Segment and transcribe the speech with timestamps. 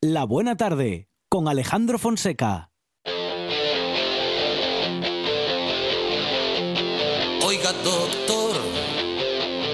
[0.00, 2.70] La Buena Tarde con Alejandro Fonseca.
[7.44, 8.54] Oiga, doctor,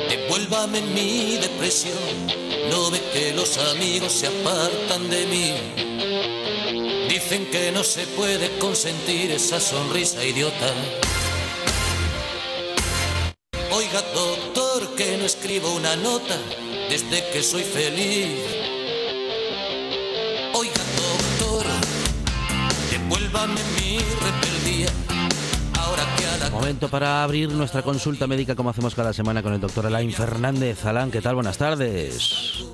[0.09, 1.99] devuélvame mi depresión.
[2.71, 5.53] No ve que los amigos se apartan de mí.
[7.11, 10.73] Dicen que no se puede consentir esa sonrisa idiota.
[13.71, 16.39] Oiga, doctor, que no escribo una nota
[16.89, 18.54] desde que soy feliz.
[26.51, 30.85] Momento para abrir nuestra consulta médica como hacemos cada semana con el doctor Alain Fernández.
[30.87, 31.35] Alain, ¿qué tal?
[31.35, 32.65] Buenas tardes.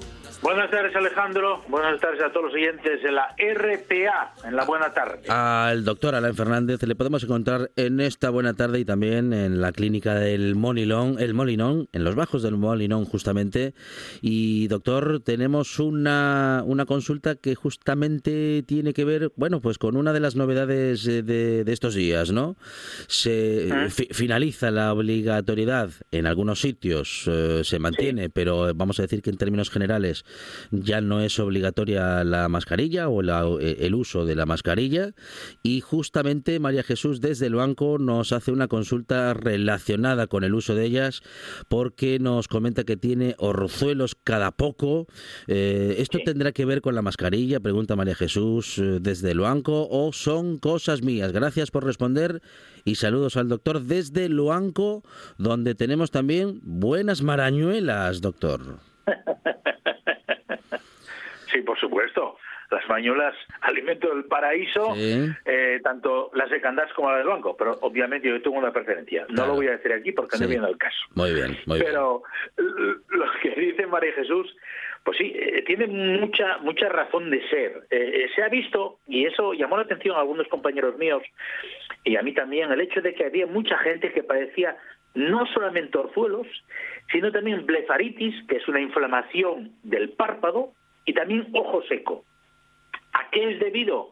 [0.43, 1.63] Buenas tardes, Alejandro.
[1.69, 5.29] Buenas tardes a todos los oyentes de la RPA en la buena tarde.
[5.29, 9.71] Al doctor Alain Fernández le podemos encontrar en esta buena tarde y también en la
[9.73, 13.75] clínica del Molinón, el Molinón, en los bajos del Molinón justamente.
[14.23, 20.15] Y doctor, tenemos una, una consulta que justamente tiene que ver, bueno, pues con una
[20.15, 22.57] de las novedades eh, de, de estos días, ¿no?
[23.09, 29.21] Se fi- finaliza la obligatoriedad en algunos sitios, eh, se mantiene, pero vamos a decir
[29.21, 30.25] que en términos generales
[30.71, 35.13] ya no es obligatoria la mascarilla o la- eh, el uso de la mascarilla.
[35.63, 40.75] Y justamente María Jesús desde el banco nos hace una consulta relacionada con el uso
[40.75, 41.23] de ellas
[41.69, 45.07] porque nos comenta que tiene orzuelos cada poco.
[45.47, 46.25] Eh, ¿Esto Sí.
[46.25, 47.61] tendrá que ver con la mascarilla?
[47.61, 51.33] Pregunta María Jesús eh, desde el banco o son cosas mías.
[51.33, 52.43] Gracias por responder
[52.85, 55.03] y saludos al doctor desde Luanco,
[55.39, 58.90] donde tenemos también buenas marañuelas, doctor.
[61.61, 62.39] Sí, por supuesto.
[62.71, 65.29] Las mañuelas, alimento del paraíso, Sí.
[65.45, 67.57] eh, tanto las de Candás como las del banco.
[67.57, 69.23] Pero obviamente yo tengo una preferencia.
[69.29, 69.49] No Claro.
[69.51, 70.43] lo voy a decir aquí porque Sí.
[70.45, 70.97] no viene al caso.
[71.15, 71.79] Muy bien, muy.
[71.81, 72.23] Pero
[72.57, 74.57] lo que dice María Jesús,
[75.05, 77.83] pues sí, eh, tiene mucha mucha razón de ser.
[77.91, 81.23] Eh, eh, se ha visto, y eso llamó la atención a algunos compañeros míos,
[82.05, 84.77] y a mí también, el hecho de que había mucha gente que padecía
[85.15, 86.47] no solamente orzuelos,
[87.11, 90.73] sino también blefaritis, que es una inflamación del párpado,
[91.11, 92.25] y también ojo seco.
[93.13, 94.11] ¿A qué es debido?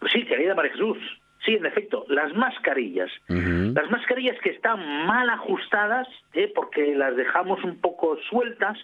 [0.00, 0.98] Pues sí, querida María Jesús,
[1.44, 3.10] sí, en efecto, las mascarillas.
[3.28, 6.50] Las mascarillas que están mal ajustadas, ¿eh?
[6.52, 8.76] porque las dejamos un poco sueltas,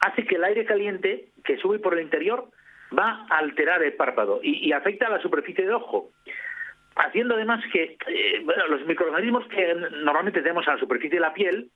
[0.00, 2.48] hace que el aire caliente que sube por el interior
[2.98, 6.08] va a alterar el párpado y, y afecta a la superficie del ojo.
[6.96, 11.34] Haciendo además que eh, bueno, los microorganismos que normalmente tenemos en la superficie de la
[11.34, 11.70] piel,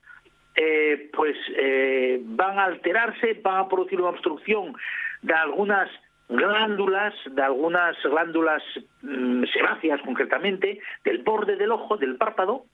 [0.57, 4.75] eh, pues eh, van a alterarse, van a producir una obstrucción
[5.21, 5.87] de algunas
[6.29, 8.63] glándulas, de algunas glándulas
[9.03, 12.65] mm, sebáceas concretamente, del borde del ojo, del párpado,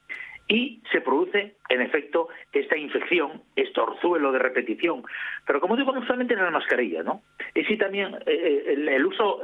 [0.47, 5.03] y se produce, en efecto, esta infección, este orzuelo de repetición.
[5.45, 7.21] Pero como digo, no solamente en la mascarilla, ¿no?
[7.53, 9.41] Y sí también eh, el, uso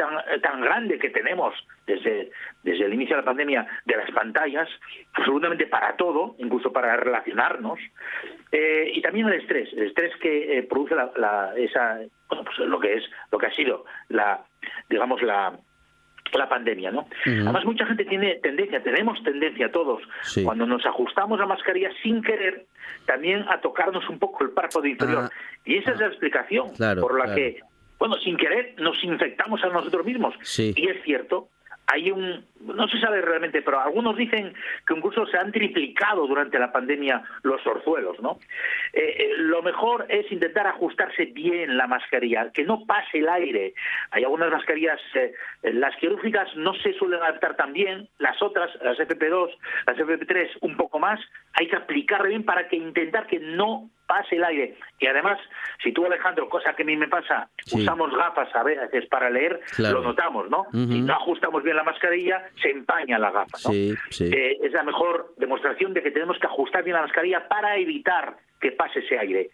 [0.00, 1.54] tan, tan grande que tenemos
[1.86, 2.30] desde,
[2.62, 4.68] desde el inicio de la pandemia de las pantallas,
[5.12, 7.78] absolutamente para todo, incluso para relacionarnos,
[8.52, 12.58] eh, y también el estrés, el estrés que eh, produce la, la- esa, bueno, pues
[12.58, 14.40] lo que es, lo que ha sido la,
[14.88, 15.58] digamos la
[16.32, 17.08] la pandemia, ¿no?
[17.26, 20.44] Además mucha gente tiene tendencia, tenemos tendencia todos, Sí.
[20.44, 22.66] cuando nos ajustamos la mascarilla sin querer,
[23.04, 25.24] también a tocarnos un poco el párpado inferior.
[25.24, 25.30] Ah.
[25.64, 27.36] y esa es la explicación Claro, por la claro.
[27.36, 27.60] que
[28.00, 30.34] bueno, sin querer nos infectamos a nosotros mismos.
[30.42, 30.72] Sí.
[30.74, 31.50] Y es cierto,
[31.92, 34.54] hay un, no se sabe realmente, pero algunos dicen
[34.86, 38.38] que incluso se han triplicado durante la pandemia los orzuelos, ¿no?
[38.92, 43.74] Eh, eh, lo mejor es intentar ajustarse bien la mascarilla, que no pase el aire.
[44.12, 48.96] Hay algunas mascarillas, eh, las quirúrgicas no se suelen adaptar tan bien, las otras, las
[48.98, 49.50] FP2,
[49.86, 51.18] las FP3, un poco más,
[51.54, 54.74] hay que aplicar bien para que intentar que no pase el aire.
[54.98, 55.38] Y además,
[55.82, 57.80] si tú, Alejandro, cosa que a mí me pasa, Sí.
[57.80, 59.98] usamos gafas a veces para leer, Claro.
[60.00, 60.62] lo notamos, ¿no?
[60.62, 60.92] Ujú.
[60.92, 63.70] Si no ajustamos bien la mascarilla, se empaña la gafa, ¿no?
[63.70, 64.24] Sí, sí.
[64.34, 68.34] Eh, es la mejor demostración de que tenemos que ajustar bien la mascarilla para evitar
[68.60, 69.48] que pase ese aire.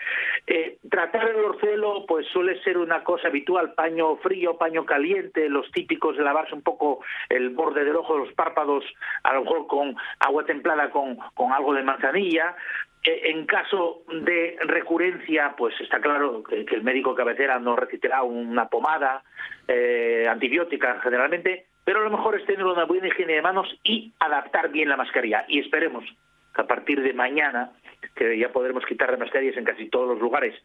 [0.49, 5.71] Eh, tratar el orzuelo pues suele ser una cosa habitual, paño frío, paño caliente, los
[5.71, 8.85] típicos de lavarse un poco el borde del ojo, los párpados,
[9.23, 12.57] a lo mejor con agua templada con, con algo de manzanilla.
[13.09, 19.23] En caso de recurrencia, pues está claro que, el médico cabecera nos recetará una pomada
[19.69, 24.13] eh, antibiótica generalmente, pero a lo mejor es tener una buena higiene de manos y
[24.19, 25.45] adaptar bien la mascarilla.
[25.47, 26.05] Y esperemos
[26.53, 27.71] que a partir de mañana,
[28.17, 30.57] que ya podremos quitar las mascarillas en casi todos los lugares,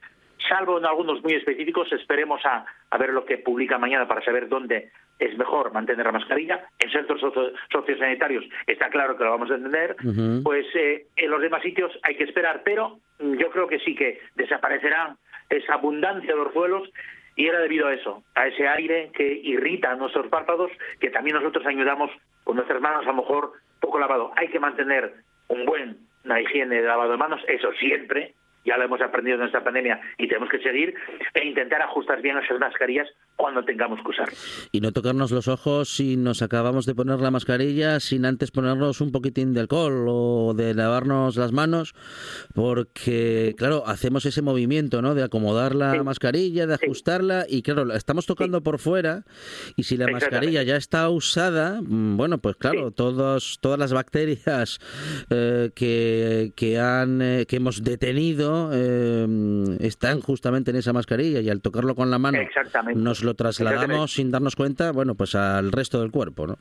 [0.48, 4.48] salvo en algunos muy específicos, esperemos a, a ver lo que publica mañana para saber
[4.50, 6.66] dónde es mejor mantener la mascarilla.
[6.80, 9.96] En centros socio- sociosanitarios está claro que lo vamos a entender.
[10.44, 14.20] Pues eh, en los demás sitios hay que esperar, pero yo creo que sí que
[14.36, 15.18] desaparecerán
[15.50, 16.90] esa abundancia de orzuelos
[17.36, 21.66] y era debido a eso, a ese aire que irrita nuestros párpados, que también nosotros
[21.66, 22.10] ayudamos
[22.44, 24.32] con nuestras manos a lo mejor poco lavado.
[24.36, 25.14] Hay que mantener
[25.48, 28.34] un buen una higiene de lavado de manos, eso siempre,
[28.66, 30.94] ya lo hemos aprendido en esta pandemia y tenemos que seguir
[31.34, 34.30] e intentar ajustar bien esas mascarillas cuando tengamos que usar.
[34.72, 39.02] Y no tocarnos los ojos si nos acabamos de poner la mascarilla sin antes ponernos
[39.02, 41.94] un poquitín de alcohol o de lavarnos las manos,
[42.54, 45.16] porque, claro, hacemos ese movimiento, ¿no?
[45.16, 49.24] De acomodar la mascarilla, de ajustarla y, claro, la estamos tocando por fuera
[49.76, 54.80] y si la mascarilla ya está usada, mm, bueno, pues claro, todos, todas las bacterias
[55.32, 59.28] eh, que, que, han, eh, que hemos detenido eh,
[59.80, 62.40] están justamente en esa mascarilla y al tocarlo con la mano
[62.96, 66.58] nos lo trasladamos sin darnos cuenta, bueno, pues al resto del cuerpo, ¿no?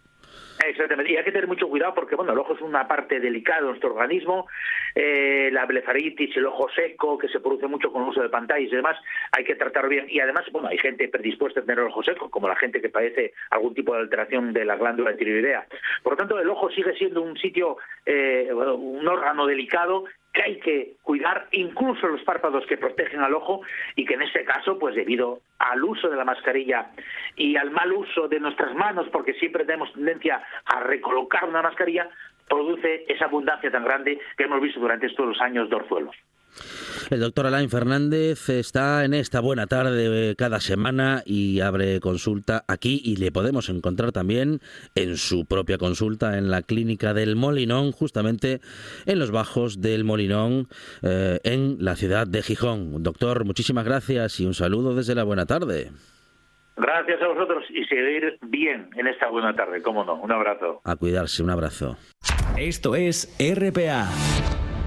[0.66, 3.60] Exactamente, y hay que tener mucho cuidado porque, bueno, el ojo es una parte delicada
[3.60, 4.46] de nuestro organismo,
[4.94, 8.70] eh, la blefaritis, el ojo seco, que se produce mucho con el uso de pantallas
[8.70, 8.96] y demás,
[9.32, 10.06] hay que tratarlo bien.
[10.08, 12.90] Y además, bueno, hay gente predispuesta a tener el ojo seco, como la gente que
[12.90, 15.66] padece algún tipo de alteración de la glándula tiroidea.
[16.02, 20.58] Por lo tanto, el ojo sigue siendo un sitio, eh, un órgano delicado que hay
[20.60, 23.62] que cuidar incluso los párpados que protegen al ojo
[23.96, 26.90] y que en este caso, pues debido al uso de la mascarilla
[27.36, 32.08] y al mal uso de nuestras manos, porque siempre tenemos tendencia a recolocar una mascarilla,
[32.48, 36.16] produce esa abundancia tan grande que hemos visto durante estos años de orzuelos.
[37.10, 43.00] El doctor Alain Fernández está en esta buena tarde cada semana y abre consulta aquí
[43.04, 44.60] y le podemos encontrar también
[44.94, 48.60] en su propia consulta en la clínica del Molinón, justamente
[49.06, 50.68] en los bajos del Molinón,
[51.02, 53.02] eh, en la ciudad de Gijón.
[53.02, 55.90] Doctor, muchísimas gracias y un saludo desde la buena tarde.
[56.76, 60.14] Gracias a vosotros y seguir bien en esta buena tarde, cómo no.
[60.14, 60.80] Un abrazo.
[60.84, 61.96] A cuidarse, un abrazo.
[62.56, 64.08] Esto es RPA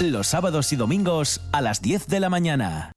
[0.00, 2.92] Los sábados y domingos a las 10 de la mañana.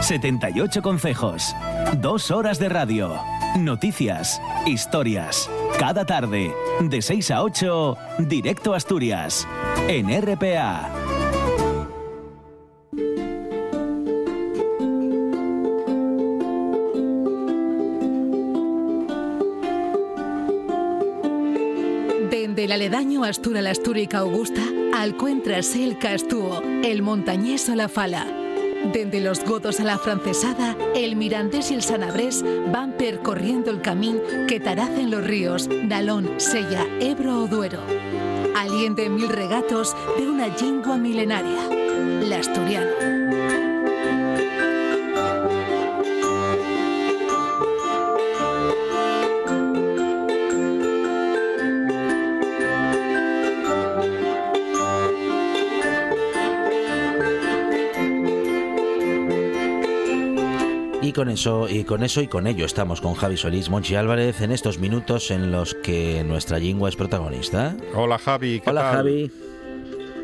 [0.00, 1.54] 78 consejos.
[1.98, 3.20] Dos horas de radio.
[3.58, 4.40] Noticias.
[4.64, 5.50] Historias.
[5.78, 6.54] Cada tarde.
[6.80, 7.98] De 6 a 8.
[8.20, 9.46] Directo a Asturias.
[9.88, 10.90] En RPA.
[22.30, 24.62] Desde el aledaño Astura la Astúrica Augusta
[24.98, 28.26] Alcuentras el Castúo, el Montañés o la Fala.
[28.94, 34.20] Desde los Godos a la Francesada, el Mirandés y el Sanabrés van percorriendo el camino
[34.48, 37.82] que taracen los ríos Dalón, Sella, Ebro o Duero.
[38.56, 41.68] Aliente mil regatos de una lengua milenaria,
[42.26, 43.15] la asturiana.
[61.16, 64.52] Con eso y con eso y con ello estamos con Javi Solís, Monchi Álvarez en
[64.52, 67.74] estos minutos en los que nuestra lingua es protagonista.
[67.94, 68.62] Hola Javi.
[68.66, 69.30] Hola Javi.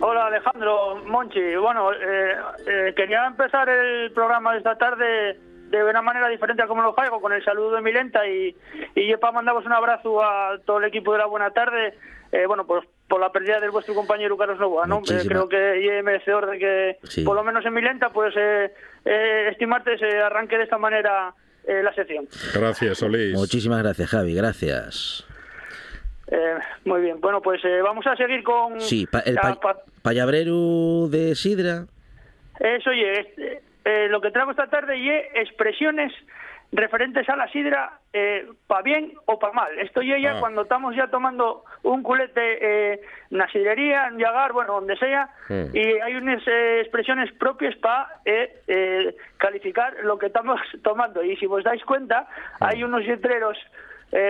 [0.00, 1.56] Hola Alejandro, Monchi.
[1.56, 6.66] Bueno, eh, eh, quería empezar el programa de esta tarde de una manera diferente a
[6.66, 8.54] como lo hago, con el saludo de Milenta y,
[8.94, 11.94] y yo para mandaros un abrazo a todo el equipo de la Buena Tarde,
[12.32, 15.00] eh, bueno, pues por la pérdida de vuestro compañero Carlos Novoa, ¿no?
[15.02, 18.72] creo que es merecedor de que, por lo menos en Milenta, pues eh,
[19.04, 21.34] eh, estimarte se arranque de esta manera
[21.66, 22.26] eh, la sección.
[22.54, 23.34] Gracias, Solís.
[23.34, 25.26] Muchísimas gracias, Javi, gracias.
[26.84, 28.80] muy bien, bueno, pues vamos a seguir con...
[28.80, 29.38] Sí, el
[30.02, 31.84] payabrero de Sidra.
[32.58, 33.60] Eso, oye,
[34.08, 36.12] lo que traigo esta tarde y expresiones
[36.72, 39.78] referentes a la sidra eh, para bien o para mal.
[39.78, 40.40] Esto ya ya ah.
[40.40, 43.00] cuando estamos ya tomando un culete eh,
[43.30, 48.20] en la sidrería, en Yagar, bueno, donde sea, y hay unas eh, expresiones propias para
[48.24, 51.22] eh, calificar lo que estamos tomando.
[51.22, 52.26] Y si os dais cuenta,
[52.58, 53.58] hay unos letreros,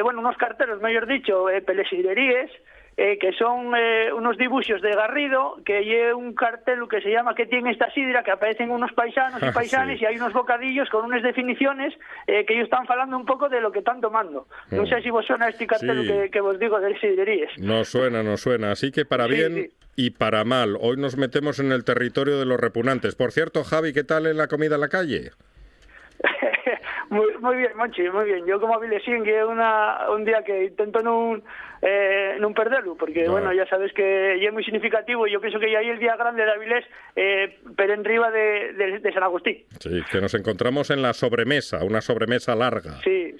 [0.02, 2.50] bueno, unos carteros, mejor dicho, pelesidreríes,
[2.96, 7.34] eh, que son eh, unos dibujos de Garrido, que hay un cartel que se llama
[7.34, 11.06] que tiene esta sidra, que aparecen unos paisanos y paisanes y hay unos bocadillos con
[11.06, 11.94] unas definiciones
[12.26, 14.46] eh, que ellos están falando un poco de lo que están tomando.
[14.70, 17.50] No sé si vos suena este cartel que, vos digo de sidrerías.
[17.58, 18.72] No suena, no suena.
[18.72, 22.60] Así que para bien y para mal, hoy nos metemos en el territorio de los
[22.60, 23.14] repugnantes.
[23.14, 25.30] Por cierto, Javi, ¿qué tal en la comida en la calle?
[27.10, 28.46] muy, muy bien, Monchi, muy bien.
[28.46, 31.40] Yo como Vilesín, que una, un día que intento no,
[31.82, 35.58] eh, no perderlo, porque bueno, ya sabes que ya es muy significativo y yo pienso
[35.58, 36.84] que ya hay el día grande de Avilés,
[37.16, 39.64] eh, pero en riba de, de, San Agustín.
[39.80, 43.00] Sí, que nos encontramos en la sobremesa, una sobremesa larga.
[43.02, 43.31] Sí,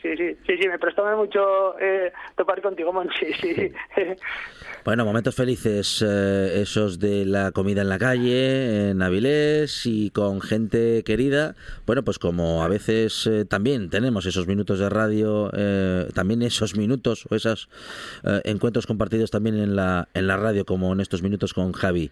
[0.46, 3.72] sí, sí, me prestó mucho eh, topar contigo, Monchi, sí.
[4.84, 10.40] Bueno, momentos felices eh, esos de la comida en la calle, en Avilés y con
[10.40, 11.54] gente querida.
[11.86, 16.76] Bueno, pues como a veces eh, también tenemos esos minutos de radio, eh, también esos
[16.76, 17.68] minutos o esos
[18.44, 22.10] encuentros compartidos también en la, en la radio, como en estos minutos con Javi.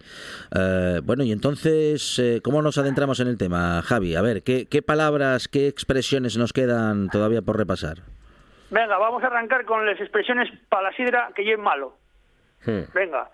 [1.03, 4.15] bueno, y entonces, ¿cómo nos adentramos en el tema, Javi?
[4.15, 8.03] A ver, ¿qué, qué palabras, qué expresiones nos quedan todavía por repasar?
[8.71, 11.97] Venga, vamos a arrancar con las expresiones para la sidra que es malo.
[12.65, 12.83] Hmm.
[12.95, 13.31] Venga.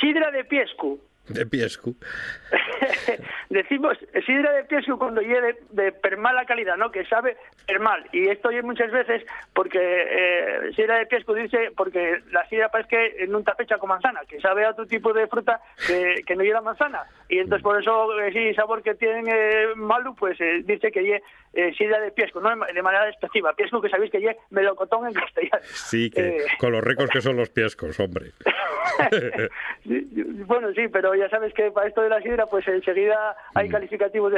[0.00, 1.00] Sidra de Piescu.
[1.28, 1.96] De Piescu.
[3.48, 6.90] Decimos sidra de Piescu cuando llegue de, per mala calidad, ¿no?
[6.90, 8.04] Que sabe per mal.
[8.12, 12.88] Y esto oye muchas veces porque eh, sidra de Piescu dice porque la sidra parece
[12.88, 16.42] que está fecha con manzana, que sabe a otro tipo de fruta que, que no
[16.42, 17.04] lleva manzana.
[17.28, 21.22] Y entonces por eso ese sabor que tiene eh, malo, pues eh, dice que lleve
[21.54, 23.54] eh, sidra de Piescu, no de manera expresiva.
[23.54, 25.62] Piescu que sabéis que lleve melocotón en castellano.
[25.64, 28.32] Sí, que con los ricos que son los piescos, hombre.
[30.46, 33.72] bueno, sí, pero ya sabes que para esto de la sidra, pues enseguida hay mm.
[33.72, 34.32] calificativos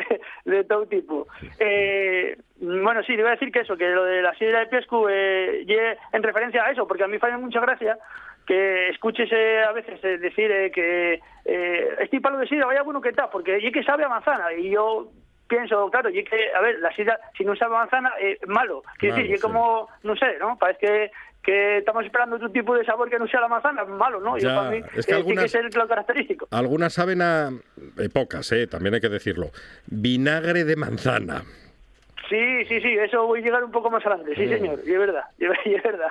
[0.45, 1.27] de, todo tipo.
[1.59, 4.67] Eh, bueno, sí, le voy a decir que eso, que lo de la sidra de
[4.67, 5.65] Piescu eh,
[6.13, 7.99] en referencia a eso, porque a mí me mucha gracia
[8.47, 13.11] que escuches eh, a veces eh, decir que este palo de sidra vaya bueno que
[13.11, 15.09] está, porque y que sabe a manzana, y yo
[15.49, 18.83] pienso, claro, y que, a ver, la sidra, si no sabe a manzana, es malo.
[18.99, 20.57] Quiero decir, y como, no sé, ¿no?
[20.59, 21.11] Parece que
[21.43, 24.37] que estamos esperando otro tipo de sabor que no sea la manzana, malo, ¿no?
[24.39, 26.49] Ya, para mí, es que eh, algunas, tiene que ser lo característico.
[26.51, 27.51] Algunas saben a...
[27.99, 29.51] Eh, pocas, eh, también hay que decirlo.
[29.87, 31.45] Vinagre de manzana.
[32.29, 34.49] Sí, sí, sí, eso voy a llegar un poco más adelante, sí, mm.
[34.51, 36.11] señor, y es verdad, y es verdad.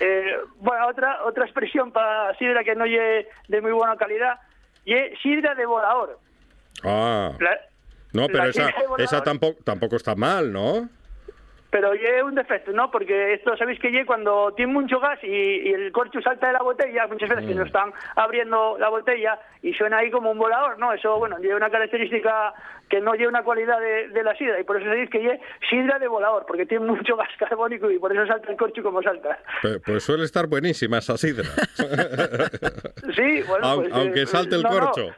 [0.00, 4.40] Eh, bueno, otra otra expresión para sidra que no lleve de muy buena calidad,
[4.84, 6.18] y sidra de volador.
[6.84, 7.32] Ah,
[8.12, 10.88] no, pero esa, esa tampoco, tampoco está mal, ¿no?
[11.70, 12.90] Pero es un defecto, ¿no?
[12.90, 17.06] Porque esto sabéis que cuando tiene mucho gas y, el corcho salta de la botella,
[17.06, 17.66] muchas veces que no mm.
[17.66, 20.92] están abriendo la botella y suena ahí como un volador, ¿no?
[20.92, 22.54] Eso, bueno, lleva una característica
[22.88, 25.40] que no lleva una cualidad de, la sidra y por eso se dice que es
[25.68, 29.02] sidra de volador, porque tiene mucho gas carbónico y por eso salta el corcho como
[29.02, 29.38] salta.
[29.84, 31.48] Pues, suele estar buenísima esa sidra.
[33.14, 35.14] sí, bueno, pues, aunque, eh, salte el corcho.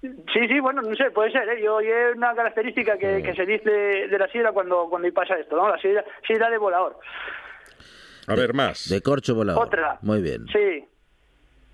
[0.00, 1.48] Sí, sí, bueno, no sé, puede ser.
[1.48, 1.62] ¿eh?
[1.62, 5.56] Yo, es una característica que, que, se dice de la sidra cuando, cuando pasa esto,
[5.56, 5.68] ¿no?
[5.68, 6.98] La sidra, sidra de volador.
[8.26, 8.88] A ver, más.
[8.88, 9.66] De corcho volador.
[9.66, 9.98] Otra.
[10.02, 10.46] Muy bien.
[10.46, 10.84] Sí.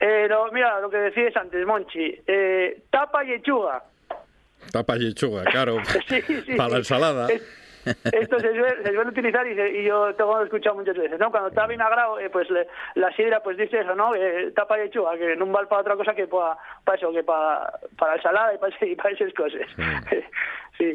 [0.01, 2.21] Eh, mira, lo que decías antes, Monchi.
[2.27, 3.85] Eh, tapa y lechuga.
[4.73, 5.79] Tapa y lechuga, claro.
[6.09, 7.29] sí, sí, para la ensalada.
[7.87, 11.31] Esto se suele, utilizar y, yo tengo escuchado muchas veces, ¿no?
[11.31, 12.49] Cuando está vinagrado, eh, pues
[12.95, 14.15] la sidra pues dice eso, ¿no?
[14.15, 17.23] Eh, tapa de chuga, que no vale para otra cosa que para, para eso, que
[17.23, 19.63] para, para ensalada y para, y para esas cosas.
[20.79, 20.95] sí.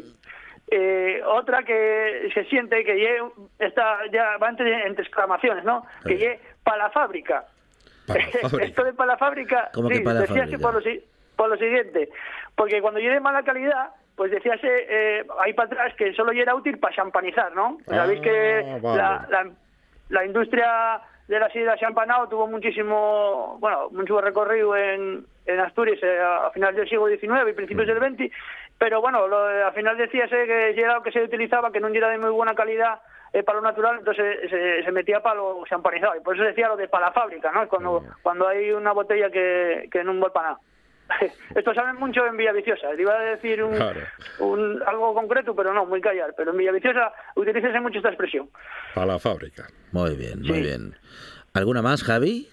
[0.70, 3.20] Eh, otra que se siente que
[3.58, 5.84] está ya va entre, entre exclamaciones, ¿no?
[6.06, 7.44] Que ye para la fábrica.
[8.60, 10.58] Esto de para la fábrica, ¿Cómo sí, que para la fábrica?
[10.58, 11.00] Por, lo,
[11.36, 12.08] por lo siguiente,
[12.54, 16.78] porque cuando llegue mala calidad, pues decíase eh, ahí para atrás que solo era útil
[16.78, 17.78] para champanizar, ¿no?
[17.84, 19.50] Pues sabéis que ah, la,
[20.10, 26.18] la, industria de la sidra champanado tuvo muchísimo, bueno, mucho recorrido en, en Asturias eh,
[26.20, 28.32] a finales del siglo XIX y principios del XX,
[28.78, 32.10] pero bueno, lo, al final decíase que era lo que se utilizaba, que no era
[32.10, 33.00] de muy buena calidad
[33.32, 36.76] eh, para lo natural, entonces se, metía para lo champanizado, y por eso decía lo
[36.76, 37.66] de para la fábrica, ¿no?
[37.66, 40.60] Cuando, cuando hay una botella que, que no para nada.
[41.54, 42.94] Esto saben mucho en Villaviciosa.
[42.98, 46.34] Iba a decir un, algo concreto, pero no, muy callar.
[46.36, 48.48] Pero en Villaviciosa utilícese mucho esta expresión.
[48.94, 49.66] A la fábrica.
[49.92, 50.94] Muy bien, muy bien.
[51.54, 52.48] ¿Alguna más, Javi?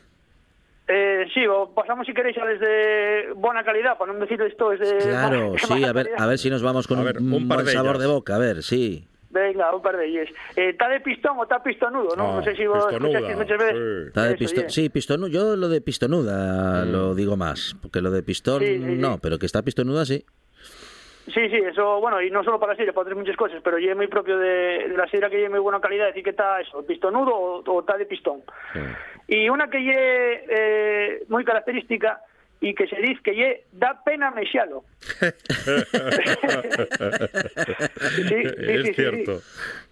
[0.92, 4.80] Eh, sí, o pasamos si queréis a desde buena calidad, para no decir esto es
[4.80, 8.08] de Claro, sí, a ver, a ver si nos vamos con un, buen sabor de
[8.08, 9.08] boca, a ver, sí.
[9.30, 10.30] Venga, un par de ellos.
[10.56, 12.16] Eh, ¿Está de pistón o está pistonudo?
[12.16, 14.12] No, no, sé si vos escuchaste muchas veces.
[14.14, 15.28] Sí, de pistón, sí, pistonudo.
[15.28, 16.92] Yo lo de pistonuda mm.
[16.92, 18.64] lo digo más, porque lo de pistón
[19.00, 20.26] no, pero que está pistonuda sí.
[21.34, 23.78] Sí, sí, eso, bueno, y no solo para la sidra, para otras muchas cosas, pero
[23.78, 26.60] yo es muy propio de, la sidra que lleve muy buena calidad, decir que está
[26.60, 28.42] eso, pistonudo o, está de pistón.
[29.28, 32.20] Y una que lleve eh, muy característica
[32.62, 34.84] y que se dice que lleve da pena mesialo.
[38.60, 39.42] es cierto.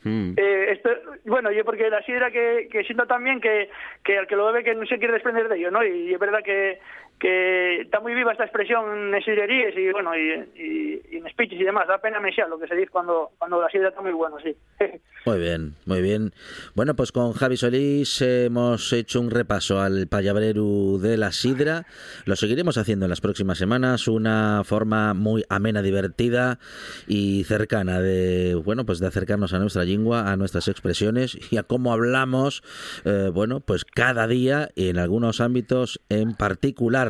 [0.04, 0.34] Mm.
[0.38, 0.90] Eh, esto,
[1.26, 3.70] bueno, yo porque la sidra que, que siento también que,
[4.04, 5.84] que al que lo bebe que no se quiere desprender de ello, ¿no?
[5.84, 6.80] Y, es verdad que,
[7.20, 11.88] que está muy viva esta expresión en y bueno y, y, en speeches y demás.
[11.88, 14.56] Da pena mesiar lo que se dice cuando cuando la sidra está muy bueno sí.
[15.26, 16.32] Muy bien muy bien.
[16.74, 21.86] Bueno pues con Javi Solís hemos hecho un repaso al payabreru de la sidra.
[22.24, 26.60] Lo seguiremos haciendo en las próximas semanas una forma muy amena divertida
[27.08, 31.64] y cercana de bueno pues de acercarnos a nuestra lengua a nuestras expresiones y a
[31.64, 32.64] cómo hablamos
[33.04, 37.07] eh, bueno pues cada día y en algunos ámbitos en particular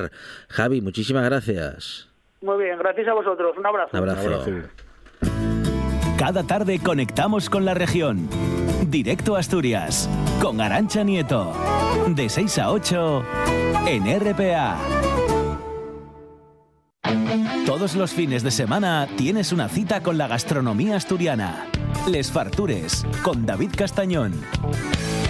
[0.50, 2.10] Javi, muchísimas gracias.
[2.42, 3.58] Muy bien, gracias a vosotros.
[3.58, 3.90] Un abrazo.
[3.94, 4.46] Un abrazo.
[6.18, 8.28] Cada tarde conectamos con la región.
[8.88, 10.10] Directo a Asturias,
[10.42, 11.54] con Arancha Nieto.
[12.08, 13.24] De 6 a 8
[13.88, 14.78] en RPA.
[17.66, 21.68] Todos los fines de semana tienes una cita con la gastronomía asturiana.
[22.08, 24.34] Les Fartures, con David Castañón.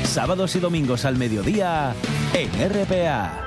[0.04, 1.94] Sábados y domingos al mediodía
[2.34, 3.47] en RPA.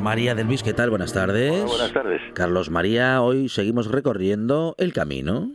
[0.00, 0.90] María del Luis, ¿qué tal?
[0.90, 1.64] Buenas tardes.
[1.64, 2.20] buenas tardes.
[2.34, 5.50] Carlos María, hoy seguimos recorriendo el camino.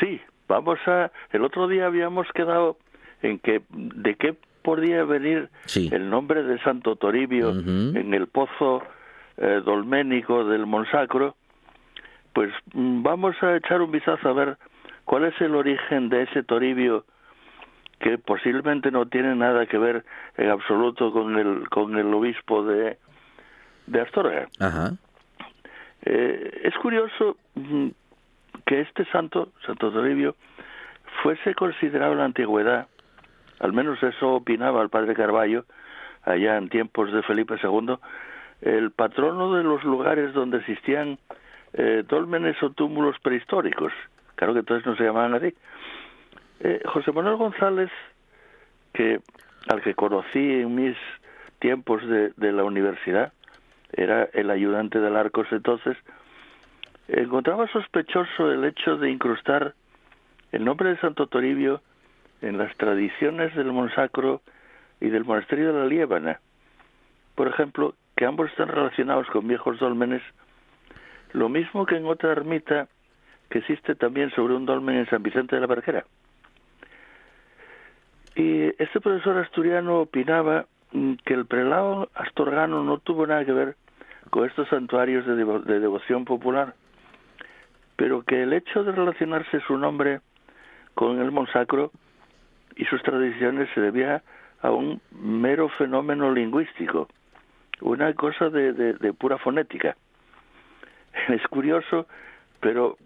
[0.00, 1.10] Sí, vamos a...
[1.32, 2.76] El otro día habíamos quedado
[3.22, 8.82] en que de qué podría venir el nombre de Santo Toribio en el pozo
[9.36, 11.36] eh, dolménico del Monsacro.
[12.32, 14.56] Pues mm, vamos a echar un vistazo a ver
[15.04, 17.04] cuál es el origen de ese Toribio
[18.00, 20.04] que posiblemente no tiene nada que ver
[20.36, 22.98] en absoluto con el con el obispo de
[23.86, 24.48] de Astorga.
[26.04, 27.88] Eh, es curioso mm,
[28.66, 30.36] que este santo, Santo Toribio,
[31.22, 32.88] fuese considerado en la antigüedad,
[33.60, 35.64] al menos eso opinaba el padre Carballo,
[36.24, 37.96] allá en tiempos de Felipe II,
[38.62, 41.18] el patrono de los lugares donde existían
[41.72, 43.92] eh, dólmenes o túmulos prehistóricos.
[44.36, 45.54] Claro que entonces no se llamaban así.
[46.60, 47.90] Eh, José Manuel González,
[48.92, 49.20] que
[49.68, 50.96] al que conocí en mis
[51.58, 53.32] tiempos de la universidad,
[53.96, 55.96] era el ayudante del Arcos entonces,
[57.08, 59.74] encontraba sospechoso el hecho de incrustar
[60.52, 61.80] el nombre de Santo Toribio
[62.42, 64.42] en las tradiciones del Monsacro
[65.00, 66.40] y del monasterio de la Liébana.
[67.34, 70.22] Por ejemplo, que ambos están relacionados con viejos dólmenes,
[71.32, 72.88] lo mismo que en otra ermita
[73.50, 76.04] que existe también sobre un dolmen en San Vicente de la Barquera.
[78.36, 80.66] Y este profesor asturiano opinaba
[81.24, 83.76] que el prelado astorgano no tuvo nada que ver
[84.30, 86.74] con estos santuarios de, devoción popular,
[87.96, 90.20] pero que el hecho de relacionarse su nombre
[90.94, 91.92] con el Monsacro
[92.76, 94.22] y sus tradiciones se debía
[94.62, 97.08] a un mero fenómeno lingüístico,
[97.80, 99.96] una cosa de, de, pura fonética.
[101.28, 102.08] Es curioso,
[102.60, 102.96] pero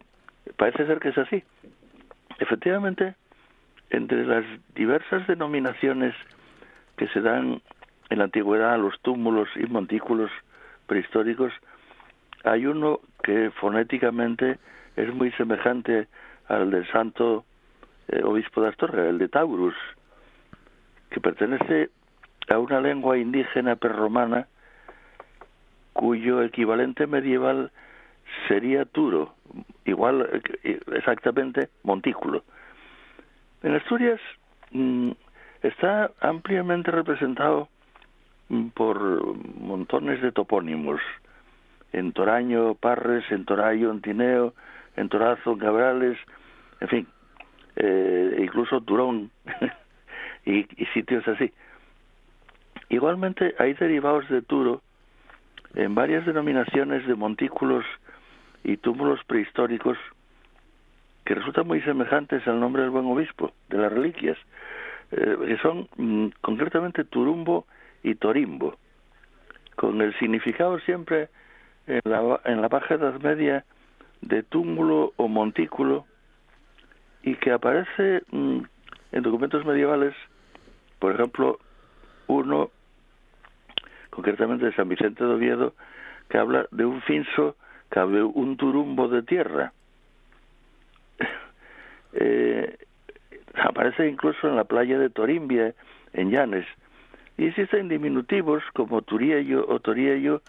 [0.57, 1.43] parece ser que es así.
[2.39, 3.15] Efectivamente,
[3.91, 6.15] entre las diversas denominaciones
[6.97, 7.61] que se dan
[8.11, 10.31] en la antigüedad a los túmulos y montículos
[10.89, 11.53] prehistóricos,
[12.43, 14.59] hay uno que fonéticamente
[14.97, 16.09] es muy semejante
[16.49, 17.45] al del santo
[18.09, 19.77] eh, obispo de Astorga, el de Taurus,
[21.11, 21.91] que pertenece
[22.49, 24.49] a una lengua indígena perromana
[25.93, 27.71] cuyo equivalente medieval
[28.47, 29.35] sería Turo,
[29.85, 32.45] igual eh, exactamente montículo.
[33.63, 34.21] En Asturias
[34.71, 35.11] mm,
[35.63, 37.69] está ampliamente representado
[38.75, 41.01] por montones de topónimos.
[41.93, 44.53] en Toraño, Parres, en Torayo, en Tineo,
[44.97, 46.19] en Torazo, en Cabrales,
[46.81, 47.07] en fin,
[47.77, 49.31] eh, incluso Turón
[50.45, 51.53] y, sitios así.
[52.89, 54.83] Igualmente hay derivados de Turo
[55.75, 57.85] en varias denominaciones de montículos
[58.65, 59.97] y túmulos prehistóricos
[61.25, 64.39] que resultan muy semejantes al nombre del buen obispo, de las reliquias,
[65.13, 67.67] eh, que son mm, concretamente Turumbo
[68.03, 68.77] y Torimbo,
[69.77, 71.29] con el significado siempre
[71.87, 73.65] en la, en la Baja Edad Media
[74.21, 76.07] de túmulo o montículo
[77.23, 78.61] y que aparece mm,
[79.13, 80.15] en documentos medievales,
[80.99, 81.59] por ejemplo,
[82.27, 82.71] uno
[84.11, 85.75] concretamente de San Vicente de Oviedo,
[86.29, 87.57] que habla de un finso,
[87.91, 89.73] que habla un turumbo de tierra.
[92.15, 92.79] Eh,
[93.55, 95.75] aparece incluso en la playa de Torimbia,
[96.15, 96.67] en Llanes,
[97.39, 100.43] y existen diminutivos como Turiello o Toriello,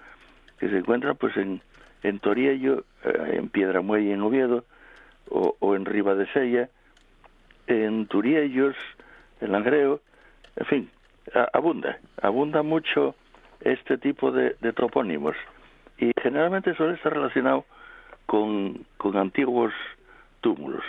[0.59, 1.61] que se encuentran pues en,
[2.01, 4.65] en Toriello, eh, en Piedramuelle, en Oviedo,
[5.29, 5.85] o, en
[6.33, 6.69] Sella,
[7.67, 8.75] en Turiellos,
[9.39, 10.01] en Langreo,
[10.55, 10.89] en fin,
[11.53, 13.13] abunda, abunda mucho
[13.61, 15.35] este tipo de, topónimos
[15.99, 17.65] y generalmente suele estar relacionado
[18.25, 19.73] con, con antiguos
[20.41, 20.83] túmulos.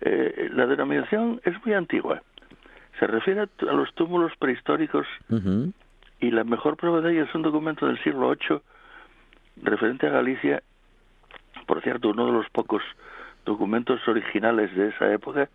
[0.00, 2.22] Eh, la denominación es muy antigua.
[2.98, 5.06] Se refiere a los túmulos prehistóricos
[6.20, 8.60] y la mejor prueba de ello es un documento del siglo VIII
[9.62, 10.62] referente a Galicia,
[11.66, 12.82] por cierto, uno de los pocos
[13.44, 15.48] documentos originales de esa época,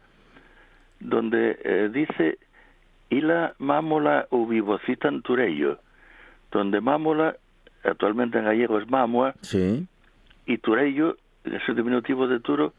[1.00, 2.38] donde eh, dice
[3.10, 5.80] Ila Mámola ubivocitan Turello,
[6.52, 7.36] donde Mámola,
[7.84, 9.86] actualmente en gallego es Mamua, sí.
[10.46, 12.74] y Turello, ese diminutivo de Turo,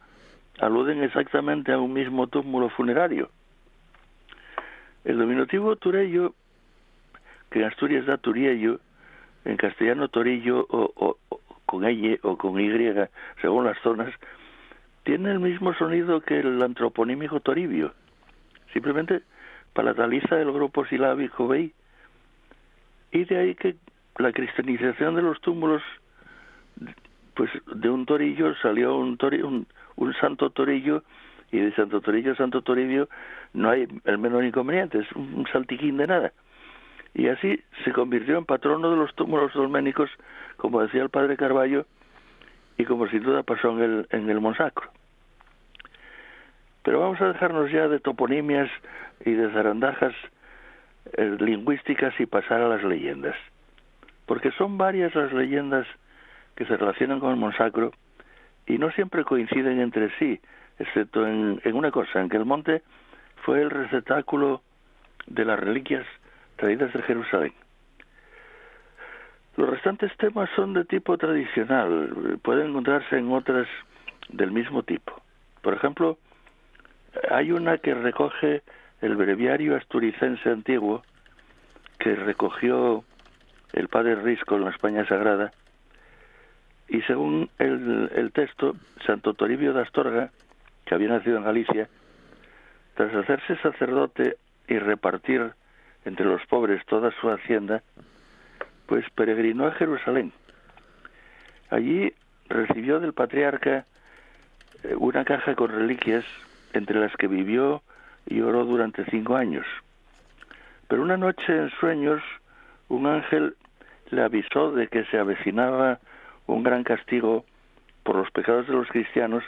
[0.58, 3.30] aluden exactamente a un mismo túmulo funerario.
[5.04, 6.34] El diminutivo Turello,
[7.50, 8.80] que en Asturias da Turiello,
[9.44, 11.18] en castellano Torillo o,
[11.66, 12.70] con L o con Y,
[13.40, 14.12] según las zonas,
[15.04, 17.92] tiene el mismo sonido que el antroponímico Toribio.
[18.72, 19.22] Simplemente
[19.74, 21.72] palataliza el grupo silábico BEI.
[23.12, 23.76] Y de ahí que
[24.18, 25.82] la cristianización de los túmulos,
[27.34, 29.18] pues de un torillo salió un,
[29.96, 31.02] un, santo torillo
[31.52, 33.08] y de Santo Torillo Santo Toribio
[33.54, 36.32] no hay el menor inconveniente, es un saltiquín de nada.
[37.14, 40.10] Y así se convirtió en patrono de los túmulos dolménicos,
[40.56, 41.86] como decía el padre Carballo,
[42.76, 44.90] y como sin duda pasó en el, en el Monsacro.
[46.82, 48.68] Pero vamos a dejarnos ya de toponimias
[49.24, 50.12] y de zarandajas
[51.12, 53.36] eh, lingüísticas y pasar a las leyendas.
[54.26, 55.86] Porque son varias las leyendas
[56.56, 57.92] que se relacionan con el Monsacro
[58.66, 60.40] y no siempre coinciden entre sí,
[60.78, 62.82] excepto en, en una cosa, en que el monte
[63.44, 64.62] fue el receptáculo
[65.26, 66.06] de las reliquias
[66.56, 67.52] traídas de Jerusalén.
[69.56, 73.68] Los restantes temas son de tipo tradicional, pueden encontrarse en otras
[74.30, 75.22] del mismo tipo.
[75.62, 76.18] Por ejemplo,
[77.30, 78.62] hay una que recoge
[79.00, 81.02] el breviario asturicense antiguo
[81.98, 83.04] que recogió
[83.72, 85.52] el padre Risco en la España Sagrada
[86.88, 88.74] y según el, el texto,
[89.06, 90.30] Santo Toribio de Astorga,
[90.84, 91.88] que había nacido en Galicia,
[92.94, 94.36] tras hacerse sacerdote
[94.68, 95.52] y repartir
[96.04, 97.82] entre los pobres toda su hacienda,
[98.86, 100.32] pues peregrinó a Jerusalén.
[101.70, 102.12] Allí
[102.48, 103.86] recibió del patriarca
[104.82, 106.24] eh, una caja con reliquias
[106.72, 107.82] entre las que vivió
[108.26, 109.66] y oró durante cinco años.
[110.88, 112.22] Pero una noche en sueños,
[112.88, 113.56] un ángel
[114.10, 115.98] le avisó de que se avecinaba
[116.46, 117.44] un gran castigo
[118.02, 119.42] por los pecados de los cristianos,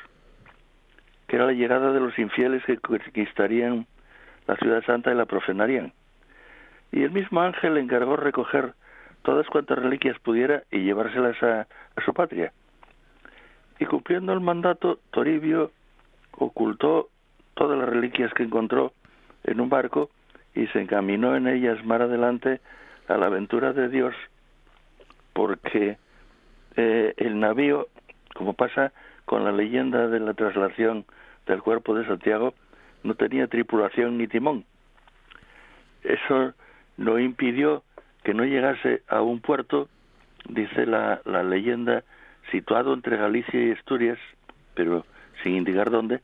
[1.26, 3.86] que era la llegada de los infieles que conquistarían
[4.46, 5.92] la ciudad santa y la profanarían.
[6.92, 8.74] Y el mismo ángel le encargó recoger
[9.22, 11.66] todas cuantas reliquias pudiera y llevárselas a,
[12.04, 12.52] su patria.
[13.78, 15.72] Y cumpliendo el mandato, Toribio
[16.32, 17.08] ocultó
[17.54, 18.92] todas las reliquias que encontró
[19.44, 20.10] en un barco
[20.54, 22.60] y se encaminó en ellas más adelante
[23.08, 24.14] a la aventura de Dios,
[25.32, 25.98] porque
[26.76, 27.88] eh, el navío,
[28.34, 28.92] como pasa
[29.26, 31.04] con la leyenda de la traslación
[31.46, 32.54] del cuerpo de Santiago,
[33.02, 34.64] no tenía tripulación ni timón.
[36.02, 36.54] Eso
[36.96, 37.82] no impidió
[38.24, 39.88] que no llegase a un puerto,
[40.48, 42.04] dice la, leyenda,
[42.50, 44.18] situado entre Galicia y Asturias,
[44.74, 45.04] pero
[45.42, 46.22] sin indicar dónde,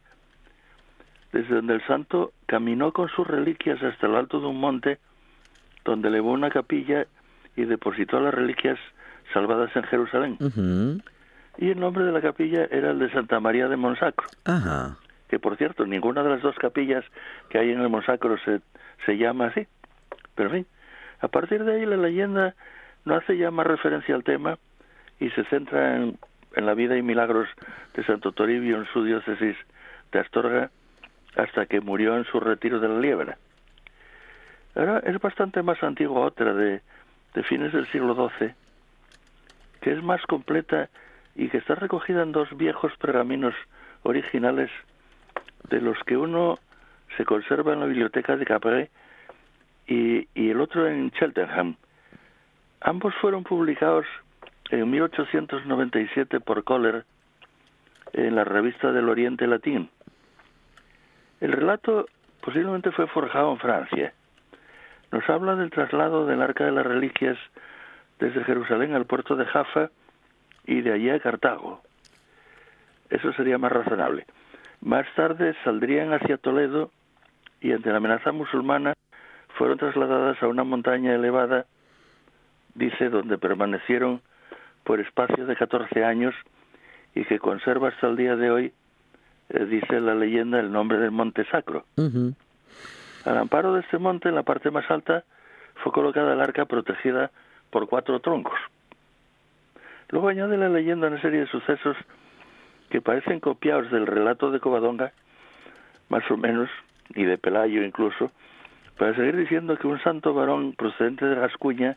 [1.32, 4.98] desde donde el santo caminó con sus reliquias hasta el alto de un monte,
[5.84, 7.06] donde elevó una capilla
[7.56, 8.78] y depositó las reliquias
[9.32, 11.02] salvadas en Jerusalén.
[11.58, 14.26] Y el nombre de la capilla era el de Santa María de Monsacro.
[15.28, 17.04] Que por cierto, ninguna de las dos capillas
[17.48, 18.60] que hay en el Monsacro se,
[19.06, 19.66] se llama así.
[20.34, 20.66] Pero en fin,
[21.20, 22.54] a partir de ahí la leyenda
[23.04, 24.58] no hace ya más referencia al tema
[25.20, 26.18] y se centra en,
[26.54, 27.48] en la vida y milagros
[27.94, 29.56] de Santo Toribio en su diócesis
[30.10, 30.70] de Astorga
[31.36, 33.38] hasta que murió en su retiro de la Liebra.
[34.74, 36.80] Ahora es bastante más antigua otra de,
[37.34, 38.54] de fines del siglo XII,
[39.80, 40.88] que es más completa
[41.34, 43.54] y que está recogida en dos viejos pergaminos
[44.02, 44.70] originales
[45.68, 46.58] de los que uno
[47.16, 48.88] se conserva en la biblioteca de Capri
[49.86, 51.76] y, y el otro en Cheltenham.
[52.80, 54.06] Ambos fueron publicados
[54.70, 57.04] en 1897 por Kohler
[58.12, 59.88] en la revista del Oriente Latín.
[61.40, 62.06] El relato
[62.40, 64.12] posiblemente fue forjado en Francia.
[65.10, 67.38] Nos habla del traslado del Arca de las Reliquias
[68.18, 69.90] desde Jerusalén al puerto de Jaffa
[70.66, 71.82] y de allí a Cartago.
[73.10, 74.26] Eso sería más razonable.
[74.80, 76.90] Más tarde saldrían hacia Toledo
[77.60, 78.94] y ante la amenaza musulmana
[79.56, 81.66] fueron trasladadas a una montaña elevada,
[82.74, 84.22] dice, donde permanecieron
[84.84, 86.34] por espacio de 14 años
[87.14, 88.72] y que conserva hasta el día de hoy,
[89.50, 91.84] eh, dice la leyenda, el nombre del Monte Sacro.
[93.24, 95.24] Al amparo de este monte, en la parte más alta,
[95.82, 97.30] fue colocada el arca protegida
[97.70, 98.58] por cuatro troncos.
[100.12, 101.96] Luego añade la leyenda una serie de sucesos
[102.90, 105.12] que parecen copiados del relato de Covadonga,
[106.10, 106.68] más o menos,
[107.14, 108.30] y de Pelayo incluso,
[108.98, 111.96] para seguir diciendo que un santo varón procedente de Gascuña,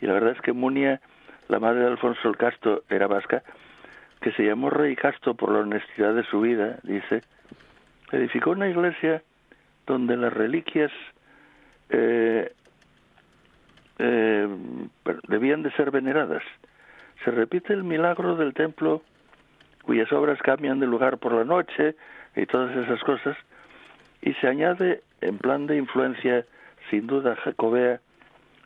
[0.00, 1.02] y la verdad es que Munia,
[1.48, 3.42] la madre de Alfonso el Casto, era vasca,
[4.22, 7.20] que se llamó Rey Casto por la honestidad de su vida, dice,
[8.12, 9.22] edificó una iglesia
[9.86, 10.90] donde las reliquias
[11.90, 12.50] eh,
[13.98, 14.48] eh,
[15.28, 16.42] debían de ser veneradas.
[17.24, 19.02] Se repite el milagro del templo
[19.82, 21.96] cuyas obras cambian de lugar por la noche
[22.36, 23.36] y todas esas cosas,
[24.22, 26.46] y se añade en plan de influencia,
[26.90, 28.00] sin duda jacobea,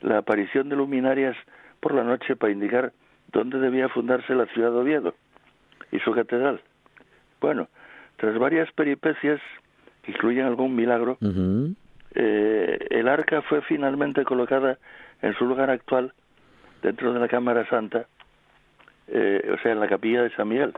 [0.03, 1.37] la aparición de luminarias
[1.81, 2.93] por la noche para indicar
[3.33, 5.15] dónde debía fundarse la ciudad de Oviedo
[5.91, 6.61] y su catedral.
[7.41, 7.69] Bueno,
[8.17, 9.41] tras varias peripecias
[10.03, 11.19] que incluyen algún milagro,
[12.15, 14.79] eh, el arca fue finalmente colocada
[15.23, 16.13] en su lugar actual
[16.83, 18.07] dentro de la Cámara Santa,
[19.09, 20.73] eh, o sea, en la capilla de San Miguel.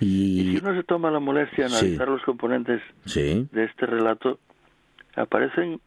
[0.00, 0.52] Y...
[0.52, 2.80] si uno se toma la molestia de analizar los componentes
[3.14, 4.38] de este relato,
[5.16, 5.80] aparecen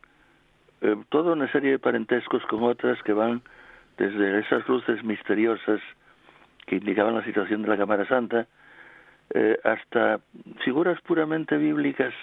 [0.82, 3.42] eh, toda una serie de parentescos con otras que van
[3.98, 5.80] desde esas luces misteriosas
[6.66, 8.48] que indicaban la situación de la Cámara Santa,
[9.34, 10.20] eh, hasta
[10.64, 12.14] figuras puramente bíblicas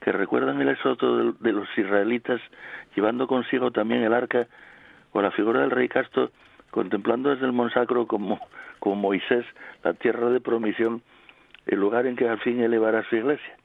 [0.00, 2.40] que recuerdan el éxodo de, los israelitas,
[2.94, 4.46] llevando consigo también el arca
[5.12, 6.30] o la figura del rey Casto,
[6.70, 8.40] contemplando desde el Monsacro como,
[8.78, 9.44] como Moisés
[9.82, 11.02] la tierra de promisión,
[11.66, 13.56] el lugar en que al fin elevará su iglesia.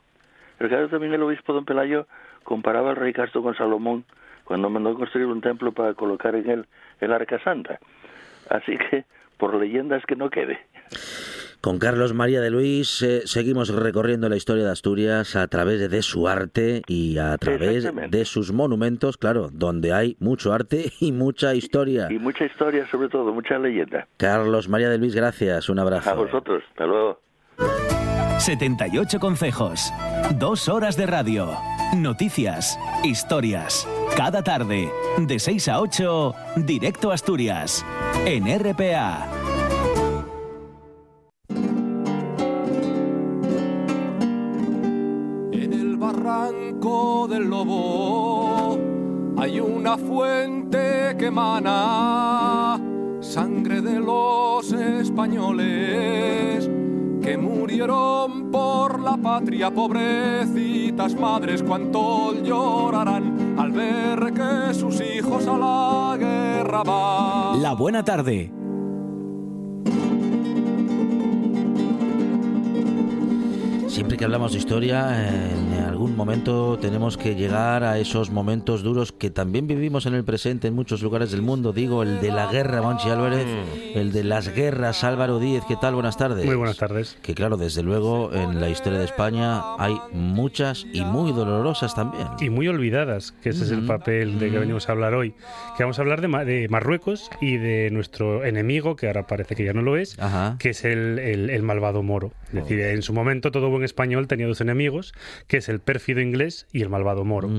[0.57, 2.07] Claro, también el obispo don Pelayo
[2.43, 4.05] comparaba al rey Casto con Salomón
[4.43, 6.65] cuando mandó construir un templo para colocar en él
[6.99, 7.79] el arca santa.
[8.49, 9.05] Así que,
[9.37, 10.59] por leyendas que no quede.
[11.63, 16.01] Con Carlos María de Luis eh, seguimos recorriendo la historia de Asturias a través de
[16.01, 21.55] su arte y a través de sus monumentos, claro, donde hay mucho arte y mucha
[21.55, 22.09] historia.
[22.11, 24.09] Y, mucha historia, sobre todo, mucha leyenda.
[24.17, 26.09] Carlos María de Luis, gracias, un abrazo.
[26.09, 27.21] A vosotros, hasta luego.
[28.39, 29.89] 78 consejos,
[30.37, 31.47] dos horas de radio,
[31.95, 33.87] noticias, historias.
[34.17, 37.85] Cada tarde, de 6 a 8, directo a Asturias,
[38.25, 39.52] en RPA.
[46.83, 48.77] Del lobo
[49.37, 52.77] hay una fuente que emana
[53.21, 56.69] sangre de los españoles
[57.21, 65.57] que murieron por la patria, pobrecitas madres, cuánto llorarán al ver que sus hijos a
[65.57, 67.61] la guerra van.
[67.61, 68.51] La buena tarde
[73.93, 79.11] Siempre que hablamos de historia, en algún momento tenemos que llegar a esos momentos duros
[79.11, 81.71] que también vivimos en el presente en muchos lugares del mundo.
[81.71, 83.99] Digo, el de la guerra, Monchi Álvarez, mm.
[83.99, 85.63] el de las guerras, Álvaro Díez.
[85.67, 85.93] ¿Qué tal?
[85.93, 86.47] Buenas tardes.
[86.47, 87.15] Muy buenas tardes.
[87.21, 92.25] Que claro, desde luego, en la historia de España hay muchas y muy dolorosas también.
[92.39, 95.35] Y muy olvidadas, que ese es el papel de que venimos a hablar hoy.
[95.77, 99.73] Que vamos a hablar de, Marruecos y de nuestro enemigo, que ahora parece que ya
[99.73, 100.17] no lo es,
[100.57, 102.31] que es el, el malvado moro.
[102.53, 105.13] Es decir, en su momento todo buen español tenía dos enemigos,
[105.47, 107.49] que es el pérfido inglés y el malvado moro.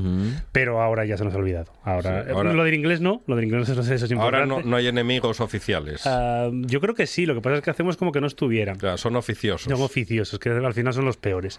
[0.52, 1.72] Pero ahora ya se nos ha olvidado.
[1.82, 4.36] Ahora, Sí, ahora- lo del inglés no, lo del inglés eso, eso es importante.
[4.36, 6.02] Ahora no, no hay enemigos oficiales.
[6.06, 8.78] Ah, yo creo que sí, lo que pasa es que hacemos como que no estuvieran.
[8.96, 9.70] Son oficiosos.
[9.72, 11.58] Son oficiosos, que al final son los peores.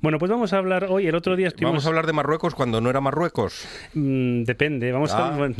[0.00, 1.72] Bueno, pues vamos a hablar hoy, el otro día estuvimos...
[1.72, 3.66] Vamos a hablar de Marruecos cuando no era Marruecos.
[3.94, 5.28] Mm, depende, vamos Ah.
[5.34, 5.36] a...
[5.36, 5.54] bueno,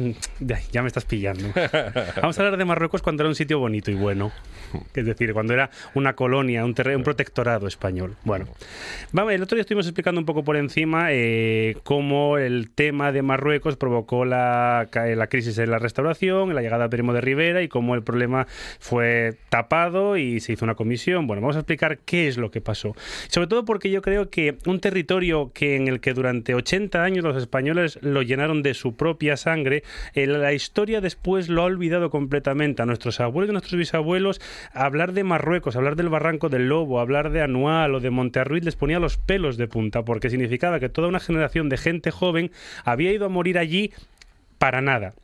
[0.72, 1.48] ya, me estás pillando.
[2.20, 4.32] Vamos a hablar de Marruecos cuando era un sitio bonito y bueno.
[4.94, 8.16] Es decir, cuando era una colonia, un, terre- un protectorado español.
[8.24, 8.46] Bueno,
[9.12, 13.22] vamos, el otro día estuvimos explicando un poco por encima eh, cómo el tema de
[13.22, 17.68] Marruecos provocó la, la crisis en la restauración, la llegada de Primo de Rivera y
[17.68, 18.48] cómo el problema
[18.80, 21.28] fue tapado y se hizo una comisión.
[21.28, 22.96] Bueno, vamos a explicar qué es lo que pasó.
[23.28, 27.22] Sobre todo porque yo creo que un territorio que en el que durante 80 años
[27.22, 29.84] los españoles lo llenaron de su propia sangre,
[30.16, 32.82] la historia después lo ha olvidado completamente.
[32.82, 34.40] A nuestros abuelos y a nuestros bisabuelos,
[34.72, 38.76] hablar de Marruecos, hablar del Barranco del Lobo, hablar de Anual o de Montearruiz les
[38.76, 42.50] ponía los pelos de punta, porque significaba que toda una generación de gente joven
[42.84, 43.92] había ido a morir allí
[44.58, 45.14] para nada.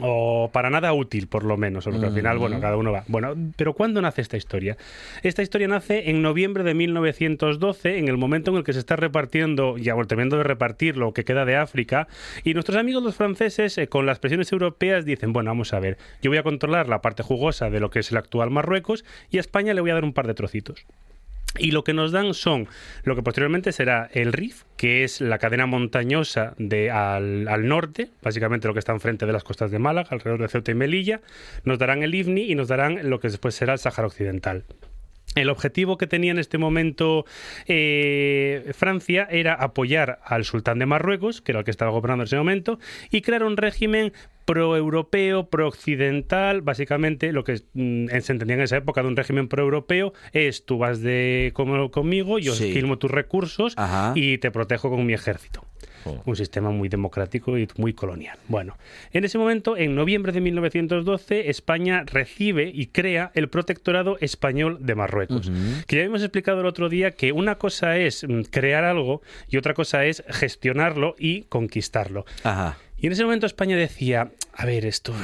[0.00, 3.04] O para nada útil, por lo menos, porque al final, bueno, cada uno va.
[3.08, 4.76] Bueno, pero ¿cuándo nace esta historia?
[5.22, 8.96] Esta historia nace en noviembre de 1912, en el momento en el que se está
[8.96, 12.06] repartiendo, ya terminando de repartir lo que queda de África,
[12.44, 15.98] y nuestros amigos los franceses, eh, con las presiones europeas, dicen, bueno, vamos a ver,
[16.22, 19.38] yo voy a controlar la parte jugosa de lo que es el actual Marruecos, y
[19.38, 20.86] a España le voy a dar un par de trocitos.
[21.56, 22.68] Y lo que nos dan son
[23.04, 28.10] lo que posteriormente será el Rif, que es la cadena montañosa de al, al norte,
[28.22, 31.20] básicamente lo que está enfrente de las costas de Málaga, alrededor de Ceuta y Melilla.
[31.64, 34.64] Nos darán el Ifni y nos darán lo que después será el Sáhara Occidental.
[35.34, 37.24] El objetivo que tenía en este momento
[37.66, 42.26] eh, Francia era apoyar al sultán de Marruecos, que era el que estaba gobernando en
[42.26, 42.78] ese momento,
[43.10, 44.12] y crear un régimen
[44.46, 46.62] pro-europeo, pro-occidental.
[46.62, 50.78] Básicamente, lo que mm, se entendía en esa época de un régimen pro-europeo es tú
[50.78, 52.72] vas de como- conmigo, yo Sí.
[52.72, 54.12] filmo tus recursos Ajá.
[54.16, 55.64] y te protejo con mi ejército.
[56.24, 58.38] Un sistema muy democrático y muy colonial.
[58.48, 58.76] Bueno,
[59.12, 64.94] en ese momento, en noviembre de 1912, España recibe y crea el Protectorado Español de
[64.94, 65.50] Marruecos.
[65.86, 69.56] Que ya habíamos explicado el otro día que una cosa es mm, crear algo y
[69.56, 72.24] otra cosa es gestionarlo y conquistarlo.
[72.44, 72.76] Ajá.
[73.00, 75.14] Y en ese momento España decía, a ver, esto,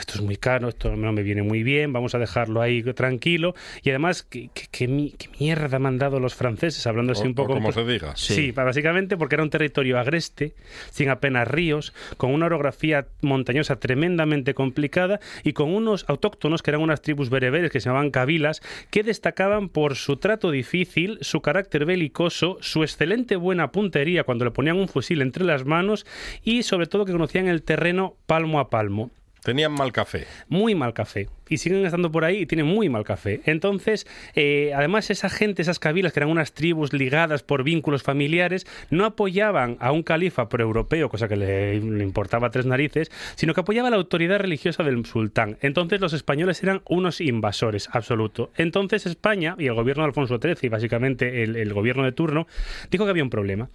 [0.00, 3.54] esto es muy caro, esto no me viene muy bien, vamos a dejarlo ahí tranquilo.
[3.84, 6.84] Y además, ¿qué, qué- qué mi- qué mierda me han dado los franceses?
[6.88, 7.54] Hablando así O- un poco...
[7.54, 8.16] como se diga.
[8.16, 8.34] Sí.
[8.34, 8.50] Sí.
[8.50, 10.54] básicamente porque era un territorio agreste,
[10.90, 16.80] sin apenas ríos, con una orografía montañosa tremendamente complicada y con unos autóctonos que eran
[16.82, 21.84] unas tribus bereberes que se llamaban cabilas, que destacaban por su trato difícil, su carácter
[21.84, 26.06] belicoso, su excelente buena puntería cuando le ponían un fusil entre las manos
[26.42, 29.10] y sobre todo que conocían el terreno palmo a palmo.
[29.44, 30.26] Tenían mal café.
[30.48, 31.28] Muy mal café.
[31.50, 33.42] Y siguen estando por ahí y tienen muy mal café.
[33.44, 38.66] Entonces, eh, además, esa gente, esas cabilas, que eran unas tribus ligadas por vínculos familiares,
[38.88, 43.60] no apoyaban a un califa pro-europeo, cosa que le, le importaba tres narices, sino que
[43.60, 45.58] apoyaba la autoridad religiosa del sultán.
[45.60, 48.50] Entonces, los españoles eran unos invasores, absoluto.
[48.56, 52.46] Entonces, España y el gobierno de Alfonso XIII, y básicamente el, el gobierno de turno,
[52.90, 53.68] dijo que había un problema.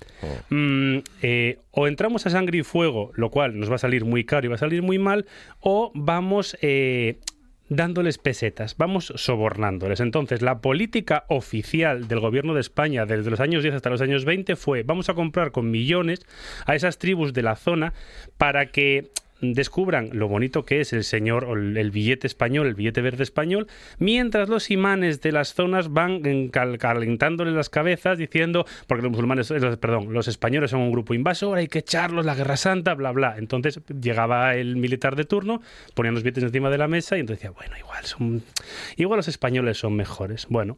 [0.49, 4.23] Mm, eh, o entramos a sangre y fuego, lo cual nos va a salir muy
[4.23, 5.25] caro y va a salir muy mal,
[5.59, 7.19] o vamos eh,
[7.69, 9.99] dándoles pesetas, vamos sobornándoles.
[9.99, 14.25] Entonces, la política oficial del gobierno de España desde los años 10 hasta los años
[14.25, 16.25] 20 fue vamos a comprar con millones
[16.65, 17.93] a esas tribus de la zona
[18.37, 19.09] para que
[19.41, 23.67] descubran lo bonito que es el señor el, billete español, el billete verde español,
[23.99, 29.11] mientras los imanes de las zonas van en cal- calentándoles las cabezas diciendo, porque los
[29.11, 32.93] musulmanes, eh, perdón, los españoles son un grupo invasor, hay que echarlos, la guerra santa,
[32.93, 33.35] bla, bla.
[33.37, 35.61] Entonces llegaba el militar de turno,
[35.93, 38.43] ponían los billetes encima de la mesa y entonces decía, bueno, igual son,
[38.95, 40.47] igual los españoles son mejores.
[40.49, 40.77] Bueno,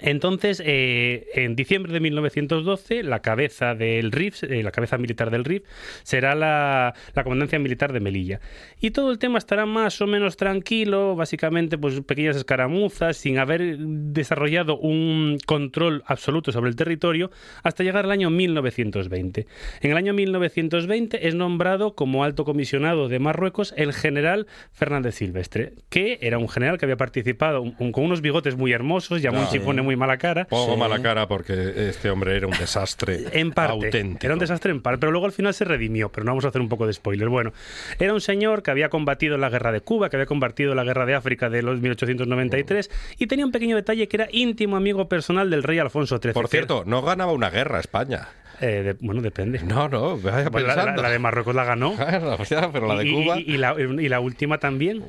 [0.00, 5.44] entonces, eh, en diciembre de 1912, la cabeza del RIF, eh, la cabeza militar del
[5.44, 5.64] RIF,
[6.04, 8.40] será la, la comandancia militar de Melilla.
[8.80, 13.78] Y todo el tema estará más o menos tranquilo, básicamente, pues pequeñas escaramuzas, sin haber
[13.78, 17.30] desarrollado un control absoluto sobre el territorio,
[17.64, 19.46] hasta llegar al año 1920.
[19.82, 25.72] En el año 1920 es nombrado como alto comisionado de Marruecos el general Fernández Silvestre,
[25.88, 29.30] que era un general que había participado un- un- con unos bigotes muy hermosos, ya
[29.30, 29.50] muy Claro.
[29.82, 30.44] Muy mala cara.
[30.46, 33.72] Pongo mala cara porque este hombre era un desastre En parte.
[33.86, 34.26] auténtico.
[34.26, 36.48] Era un desastre en parte, pero luego al final se redimió, pero no vamos a
[36.48, 37.28] hacer un poco de spoiler.
[37.28, 37.52] Bueno,
[37.98, 40.76] era un señor que había combatido en la guerra de Cuba, que había combatido en
[40.76, 44.76] la guerra de África de los 1893 y tenía un pequeño detalle que era íntimo
[44.76, 46.32] amigo personal del rey Alfonso XIII.
[46.32, 48.28] Por cierto, no ganaba una guerra España.
[48.60, 49.60] Eh, de- bueno, depende.
[49.64, 50.48] No, no, vaya
[50.96, 51.94] la, de Marruecos la ganó.
[51.96, 53.38] Claro, o sea, pero la de Y- Cuba...
[53.38, 55.02] Y, y la, y la última también.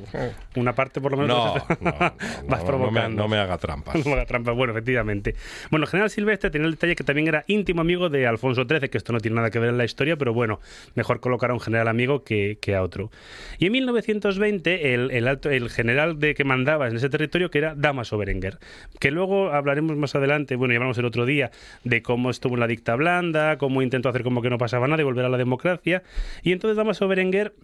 [0.56, 1.54] Una parte por lo menos.
[1.56, 2.14] No, no, no,
[2.48, 3.22] no me- provocando.
[3.22, 3.94] no me haga trampas.
[4.04, 5.34] No me haga trampas, bueno, efectivamente.
[5.70, 8.88] Bueno, el general Silvestre tenía el detalle que también era íntimo amigo de Alfonso XIII,
[8.88, 10.60] que esto no tiene nada que ver en la historia, pero bueno,
[10.94, 13.10] mejor colocar a un general amigo que, que a otro.
[13.58, 17.58] Y en 1920, el, el alto, el general de que mandaba en ese territorio, que
[17.58, 18.58] era Damaso Berenguer,
[19.00, 21.50] que luego hablaremos más adelante, bueno, ya hablamos el otro día,
[21.84, 25.02] de cómo estuvo en la dicta blanda, cómo intentó hacer como que no pasaba nada
[25.02, 26.02] y volver a la democracia.
[26.42, 27.54] Y entonces Damaso Berenguer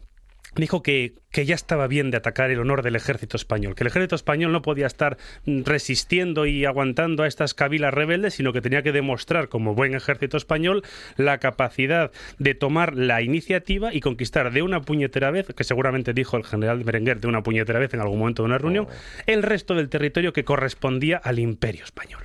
[0.54, 3.88] dijo que, que ya estaba bien de atacar el honor del ejército español, que el
[3.88, 5.16] ejército español no podía estar
[5.46, 10.36] resistiendo y aguantando a estas cabilas rebeldes, sino que tenía que demostrar como buen ejército
[10.36, 10.82] español
[11.16, 16.36] la capacidad de tomar la iniciativa y conquistar de una puñetera vez, que seguramente dijo
[16.36, 18.88] el general Berenguer de una puñetera vez en algún momento de una reunión,
[19.26, 22.22] el resto del territorio que correspondía al imperio español.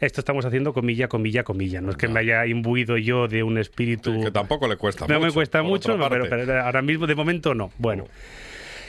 [0.00, 1.80] Esto estamos haciendo comilla, comilla, comilla.
[1.80, 4.22] No es que me haya imbuido yo de un espíritu...
[4.22, 5.26] Que tampoco le cuesta No mucho.
[5.26, 7.70] me cuesta mucho, pero ahora mismo, de momento, no.
[7.78, 8.06] Bueno.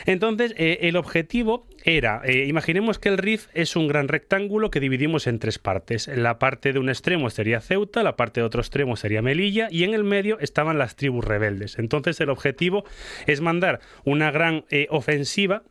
[0.06, 4.80] Entonces, eh, el objetivo era, eh, imaginemos que el RIF es un gran rectángulo que
[4.80, 6.08] dividimos en tres partes.
[6.08, 9.84] La parte de un extremo sería Ceuta, la parte de otro extremo sería Melilla y
[9.84, 11.78] en el medio estaban las tribus rebeldes.
[11.78, 12.86] Entonces, el objetivo
[13.26, 15.64] es mandar una gran eh, ofensiva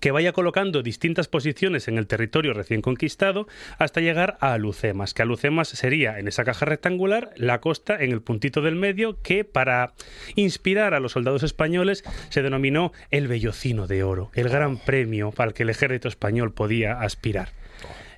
[0.00, 3.46] que vaya colocando distintas posiciones en el territorio recién conquistado
[3.78, 8.20] hasta llegar a Alucemas, que Alucemas sería en esa caja rectangular la costa en el
[8.20, 9.92] puntito del medio que para
[10.34, 15.54] inspirar a los soldados españoles se denominó el Bellocino de Oro, el gran premio al
[15.54, 17.50] que el ejército español podía aspirar.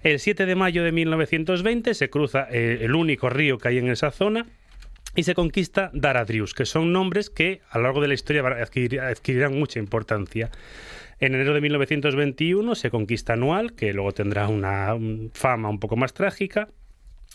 [0.02, 3.88] El 7 de mayo de 1920 se cruza eh, el único río que hay en
[3.88, 4.46] esa zona,
[5.14, 9.00] y se conquista Daradrius, que son nombres que a lo largo de la historia adquirir-
[9.00, 10.50] adquirirán mucha importancia.
[11.18, 14.94] En enero de 1921 se conquista Anual, que luego tendrá una
[15.32, 16.68] fama un poco más trágica.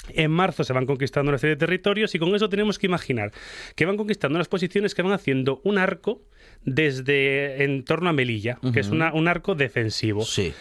[0.09, 3.31] En marzo se van conquistando una serie de territorios y con eso tenemos que imaginar
[3.75, 6.21] que van conquistando unas posiciones que van haciendo un arco
[6.63, 10.23] desde en torno a Melilla, que es una- un arco defensivo.
[10.23, 10.53] Sí.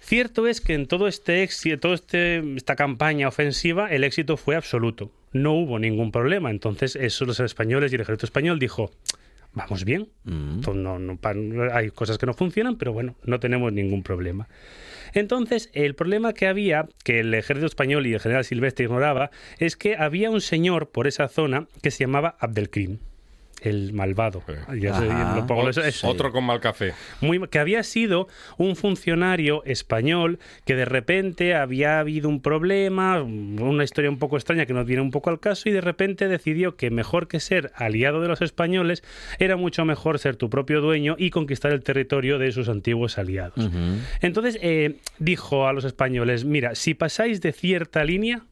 [0.00, 4.54] Cierto es que en todo este éxito, todo este, esta campaña ofensiva, el éxito fue
[4.54, 5.10] absoluto.
[5.32, 6.50] No hubo ningún problema.
[6.50, 8.90] Entonces, eso los españoles y el ejército español dijo,
[9.54, 10.08] vamos bien.
[10.26, 11.18] Entonces, no- no
[11.72, 14.48] hay cosas que no funcionan, pero bueno, no tenemos ningún problema.
[15.12, 19.76] Entonces, el problema que había, que el ejército español y el general Silvestre ignoraba, es
[19.76, 22.98] que había un señor por esa zona que se llamaba Abdelkrim,
[23.64, 24.42] el malvado.
[24.78, 25.36] Ya sé, Ajá.
[25.36, 26.92] lo pongo- eso- eso- Otro con mal café.
[27.20, 33.84] muy, que había sido un funcionario español que de repente había habido un problema, una
[33.84, 36.76] historia un poco extraña que nos viene un poco al caso y de repente decidió
[36.76, 39.02] que mejor que ser aliado de los españoles
[39.38, 43.68] era mucho mejor ser tu propio dueño y conquistar el territorio de sus antiguos aliados.
[44.20, 48.42] Entonces eh, dijo a los españoles, mira, si pasáis de cierta línea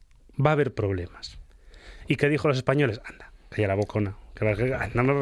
[0.44, 1.38] va a haber problemas.
[2.08, 3.00] ¿Y qué dijo a los españoles?
[3.04, 4.16] Anda, calla la bocona.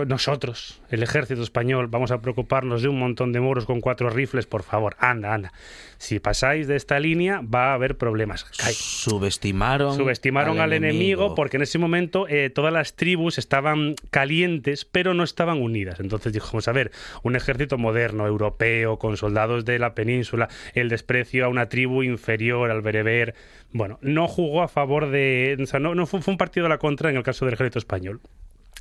[0.06, 4.46] Nosotros, el ejército español, vamos a preocuparnos de un montón de moros con cuatro rifles,
[4.46, 4.96] por favor.
[4.98, 5.52] Anda, anda.
[5.98, 8.46] Si pasáis de esta línea, va a haber problemas.
[8.72, 11.34] Subestimaron, Subestimaron al, enemigo.
[11.34, 16.00] porque en ese momento eh, todas las tribus estaban calientes, pero no estaban unidas.
[16.00, 16.90] Entonces dijimos, a ver,
[17.22, 22.70] un ejército moderno, europeo, con soldados de la península, el desprecio a una tribu inferior,
[22.70, 23.34] al bereber.
[23.72, 25.56] Bueno, no jugó a favor de.
[25.60, 27.54] O sea, no, no fue, fue un partido a la contra en el caso del
[27.54, 28.20] ejército español.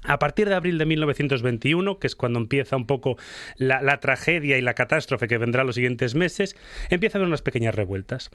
[0.06, 3.18] A partir de abril de 1921, que es cuando empieza un poco
[3.58, 6.56] la, tragedia y la catástrofe que vendrá los siguientes meses,
[6.90, 8.32] empieza a haber unas pequeñas revueltas.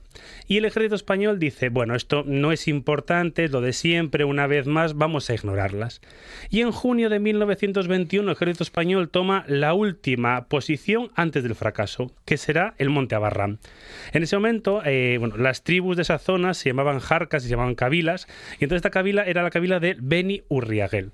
[0.46, 4.66] Y el ejército español dice, bueno, esto no es importante, lo de siempre, una vez
[4.66, 6.02] más, vamos a ignorarlas.
[6.50, 12.12] Y en junio de 1921 el ejército español toma la última posición antes del fracaso,
[12.26, 13.58] que será el Monte Abarrán.
[14.12, 17.52] En ese momento, eh, bueno, las tribus de esa zona se llamaban jarcas y se
[17.52, 18.28] llamaban cabilas,
[18.60, 21.12] y entonces esta cabila era la cabila de Beni Urriagel.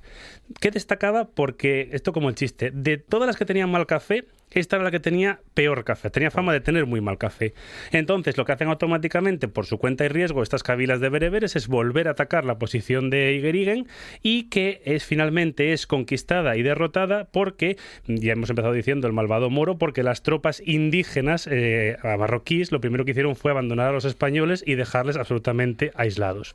[0.59, 1.29] ¿Qué destacaba?
[1.29, 4.91] Porque, esto como el chiste, de todas las que tenían mal café, esta era la
[4.91, 7.55] que tenía peor café, tenía fama de tener muy mal café.
[7.93, 11.69] Entonces, lo que hacen automáticamente, por su cuenta y riesgo, estas cabilas de bereberes es
[11.69, 13.87] volver a atacar la posición de Igerigen
[14.23, 17.77] y que es finalmente es conquistada y derrotada porque,
[18.07, 23.05] ya hemos empezado diciendo el malvado moro, porque las tropas indígenas eh, marroquíes lo primero
[23.05, 26.55] que hicieron fue abandonar a los españoles y dejarles absolutamente aislados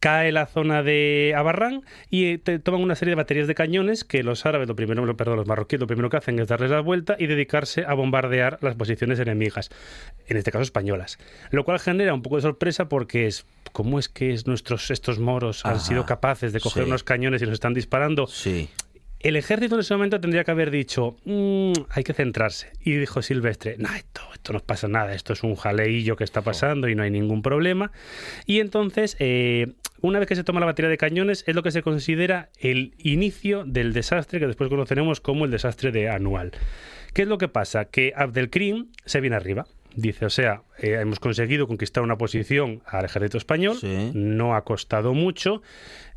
[0.00, 4.04] cae la zona de Abarrán y eh, te toman una serie de baterías de cañones
[4.04, 6.80] que los árabes, lo primero, perdón, los marroquíes lo primero que hacen es darles la
[6.80, 9.70] vuelta y dedicarse a bombardear las posiciones enemigas,
[10.26, 11.18] en este caso españolas.
[11.50, 15.18] Lo cual genera un poco de sorpresa porque es ¿cómo es que es nuestros estos
[15.18, 16.88] moros han sido capaces de coger sí.
[16.88, 18.26] unos cañones y los están disparando?
[18.26, 18.68] Sí.
[19.24, 22.72] El ejército en ese momento tendría que haber dicho, "Mm, hay que centrarse.
[22.84, 26.42] Y dijo Silvestre, no, esto, esto no pasa nada, esto es un jaleillo que está
[26.42, 27.90] pasando y no hay ningún problema.
[28.44, 29.72] Y entonces, eh,
[30.02, 32.92] una vez que se toma la batería de cañones, es lo que se considera el
[32.98, 36.52] inicio del desastre que después conoceremos como el desastre de Anual.
[37.14, 37.86] ¿Qué es lo que pasa?
[37.86, 39.66] Que Abdelkrim se viene arriba.
[39.96, 43.78] Dice, o sea, eh, hemos conseguido conquistar una posición al ejército español,
[44.12, 45.62] no ha costado mucho,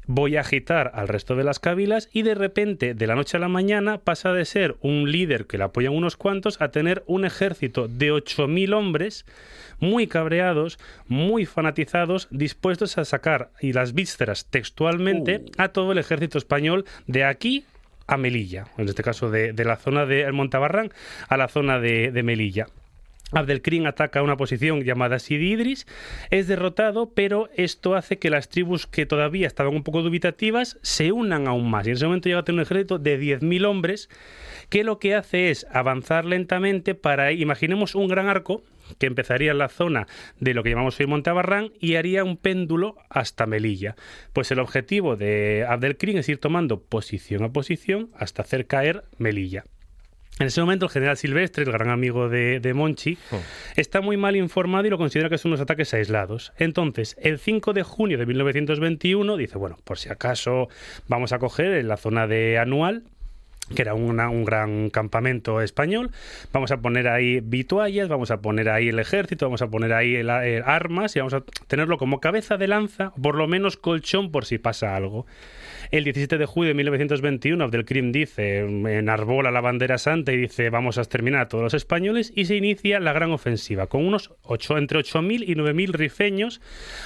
[0.07, 3.39] voy a agitar al resto de las cabilas y de repente, de la noche a
[3.39, 7.25] la mañana, pasa de ser un líder que le apoyan unos cuantos a tener un
[7.25, 9.25] ejército de 8.000 hombres
[9.79, 16.37] muy cabreados, muy fanatizados, dispuestos a sacar y las vísceras textualmente a todo el ejército
[16.37, 17.65] español de aquí
[18.07, 20.91] a Melilla, en este caso de, de la zona de Montabarrán
[21.27, 22.67] a la zona de, de Melilla.
[23.33, 25.85] Abdelkrim ataca una posición llamada Sidi Idris,
[26.29, 31.11] es derrotado, pero esto hace que las tribus que todavía estaban un poco dubitativas se
[31.11, 31.85] unan aún más.
[31.85, 34.09] Y en ese momento llega a tener un ejército de 10.000 hombres
[34.69, 38.63] que lo que hace es avanzar lentamente para, imaginemos un gran arco
[38.97, 40.07] que empezaría en la zona
[40.39, 43.97] de lo que llamamos hoy Montabarrán y haría un péndulo hasta Melilla.
[44.31, 49.65] Pues el objetivo de Abdelkrim es ir tomando posición a posición hasta hacer caer Melilla.
[50.39, 53.17] En ese momento el general Silvestre, el gran amigo de, de Monchi,
[53.75, 56.53] está muy mal informado y lo considera que son unos ataques aislados.
[56.57, 60.69] Entonces, el 5 de junio de 1921 dice, bueno, por si acaso
[61.07, 63.03] vamos a coger en la zona de Anual,
[63.75, 66.11] que era una- un gran campamento español.
[66.53, 70.15] Vamos a poner ahí vituallas, vamos a poner ahí el ejército, vamos a poner ahí
[70.15, 74.31] el- el armas y vamos a tenerlo como cabeza de lanza, por lo menos colchón
[74.31, 75.25] por si pasa algo.
[75.89, 80.97] El 17 de julio de 1921, Abdelkrim dice, enarbola la bandera santa y dice, vamos
[80.97, 84.77] a exterminar a todos los españoles, y se inicia la gran ofensiva, con unos ocho,
[84.77, 86.59] entre 8.000 y 9.000 rifeños,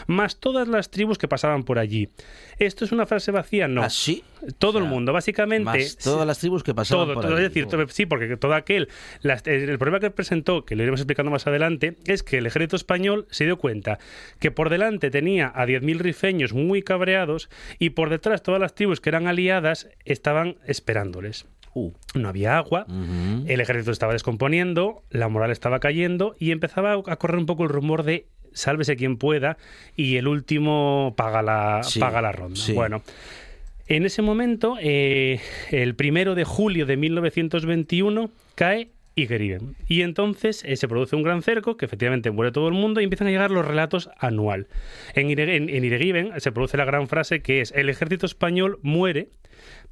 [0.07, 2.09] más todas las tribus que pasaban por allí.
[2.57, 3.67] ¿Esto es una frase vacía?
[3.67, 3.83] No.
[3.83, 4.23] ¿Así?
[4.57, 5.65] Todo el mundo, básicamente.
[5.65, 7.43] Más todas las tribus que pasaban Todo, por todo, allí.
[7.45, 8.89] es decir, todo- sí, porque todo aquel.
[9.21, 12.75] las- el, problema que presentó, que lo iremos explicando más adelante, es que el ejército
[12.75, 13.97] español se dio cuenta
[14.39, 17.49] que por delante tenía a 10.000 rifeños muy cabreados
[17.79, 21.45] y por detrás todas las tribus que eran aliadas estaban esperándoles.
[21.73, 21.91] Uh.
[22.15, 22.85] No había agua,
[23.47, 27.69] el ejército estaba descomponiendo, la moral estaba cayendo y empezaba a correr un poco el
[27.69, 29.57] rumor de sálvese quien pueda
[29.95, 32.59] y el último paga la, Sí, paga la ronda.
[32.59, 32.73] sí.
[32.73, 33.01] Bueno,
[33.91, 39.75] en ese momento, eh, el primero de julio de 1921, cae Igeriben.
[39.89, 43.03] Y entonces eh, se produce un gran cerco que efectivamente muere todo el mundo y
[43.03, 44.67] empiezan a llegar los relatos anual.
[45.13, 49.27] En, en, se produce la gran frase que es el ejército español muere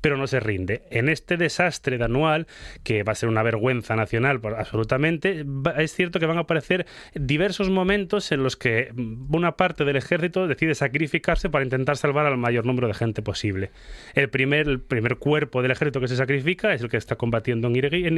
[0.02, 0.84] pero no se rinde.
[0.92, 2.48] En este desastre de anual,
[2.84, 5.46] que va a ser una vergüenza nacional absolutamente,
[5.78, 8.92] es cierto que van a aparecer diversos momentos en los que
[9.30, 13.72] una parte del ejército decide sacrificarse para intentar salvar al mayor número de gente posible.
[14.14, 17.76] El primer, primer cuerpo del ejército que se sacrifica es el que está combatiendo en,
[17.76, 18.18] Iregui- en,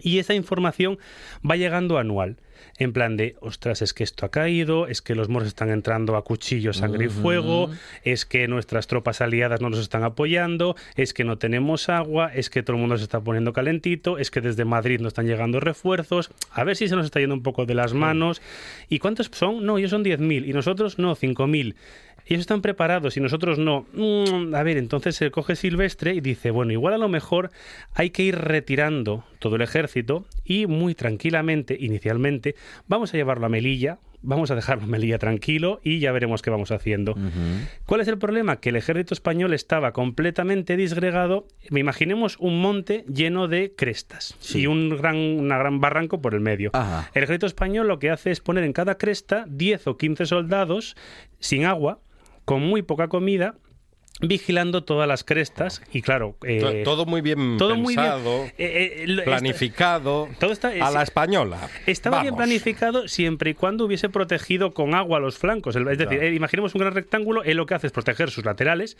[0.00, 0.98] y esa información
[1.48, 2.36] va llegando anual.
[2.78, 6.16] En plan de, ostras, es que esto ha caído, es que los moros están entrando
[6.16, 7.70] a cuchillo, sangre y fuego,
[8.04, 12.50] es que nuestras tropas aliadas no nos están apoyando, es que no tenemos agua, es
[12.50, 15.60] que todo el mundo se está poniendo calentito, es que desde Madrid no están llegando
[15.60, 18.40] refuerzos, a ver si se nos está yendo un poco de las manos.
[18.88, 19.64] ¿Y cuántos son?
[19.64, 21.74] No, ellos son 10.000 y nosotros no, 5.000.
[22.28, 23.86] Ellos están preparados y nosotros no.
[23.94, 27.50] Mm, a ver, entonces se coge Silvestre y dice, bueno, igual a lo mejor
[27.94, 32.54] hay que ir retirando todo el ejército y muy tranquilamente, inicialmente,
[32.86, 36.50] vamos a llevarlo a Melilla, vamos a dejarlo a Melilla tranquilo y ya veremos qué
[36.50, 37.14] vamos haciendo.
[37.86, 38.56] ¿Cuál es el problema?
[38.56, 41.46] Que el ejército español estaba completamente disgregado.
[41.70, 46.72] Imaginemos un monte lleno de crestas y un gran, una gran barranco por el medio.
[47.14, 50.94] El ejército español lo que hace es poner en cada cresta 10 o 15 soldados
[51.38, 52.00] sin agua,
[52.48, 53.56] con muy poca comida,
[54.20, 58.04] vigilando todas las crestas y claro eh, To- todo muy bien todo muy bien.
[58.10, 61.68] pensado, Eh, eh, lo- planificado, todo está- a la española.
[61.86, 65.76] Estaba bien planificado siempre y cuando hubiese protegido con agua los flancos.
[65.76, 68.96] Es decir, eh, imaginemos un gran rectángulo, él lo que hace es proteger sus laterales,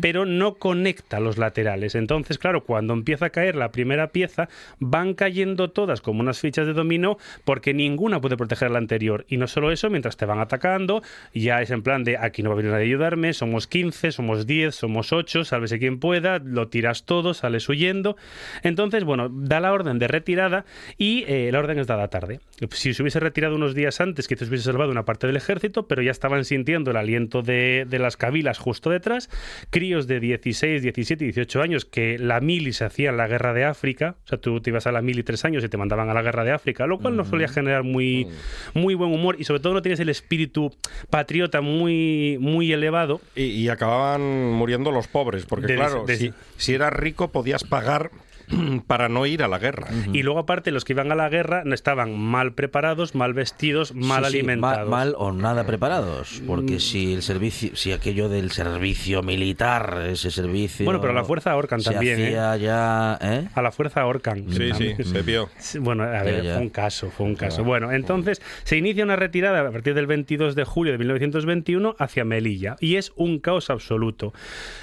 [0.00, 1.94] pero no conecta los laterales.
[1.94, 4.48] Entonces, claro, cuando empieza a caer la primera pieza,
[4.80, 9.24] van cayendo todas como unas fichas de dominó porque ninguna puede proteger a la anterior.
[9.28, 11.02] Y no solo eso, mientras te van atacando,
[11.32, 14.12] ya es en plan de aquí no va a venir nadie a ayudarme, somos 15,
[14.12, 18.16] somos 10, somos 8, sálvese quien pueda, lo tiras todo, sales huyendo.
[18.62, 20.64] Entonces, bueno, da la orden de retirada
[20.96, 22.40] y eh, la orden es dada tarde.
[22.70, 26.02] Si se hubiese retirado unos días antes, quizás hubiese salvado una parte del ejército, pero
[26.02, 29.30] ya estaban sintiendo el aliento de, de las cabilas justo detrás.
[29.70, 33.64] Críos de 16, 17, 18 años que la mili se hacía en la guerra de
[33.64, 34.16] África.
[34.24, 36.22] O sea, tú te ibas a la mili tres años y te mandaban a la
[36.22, 38.26] guerra de África, lo cual no solía generar muy,
[38.74, 40.74] muy buen humor y sobre todo no tienes el espíritu
[41.10, 43.20] patriota muy, muy elevado.
[43.34, 44.20] Y, y acababan
[44.52, 48.10] muriendo los pobres, porque De- claro, de- si, si eras rico podías pagar
[48.86, 49.88] para no ir a la guerra.
[50.12, 53.94] Y luego, aparte, los que iban a la guerra no estaban mal preparados, mal vestidos,
[53.94, 54.88] mal Sí, sí, alimentados.
[54.88, 56.80] mal, mal o nada preparados, porque Mm.
[56.80, 60.84] si el servicio, si aquello del servicio militar, ese servicio.
[60.84, 62.24] Bueno, pero a la fuerza ahorcan también, ¿eh?
[62.38, 63.48] hacía ya, ¿eh?
[63.54, 64.44] A la fuerza ahorcan.
[64.50, 65.48] Sí, sí, se vio.
[65.80, 66.54] Bueno, a ver, ya.
[66.54, 67.64] fue un caso, fue un caso.
[67.64, 72.24] Bueno, entonces se inicia una retirada a partir del 22 de julio de 1921 hacia
[72.24, 74.32] Melilla y es un caos absoluto.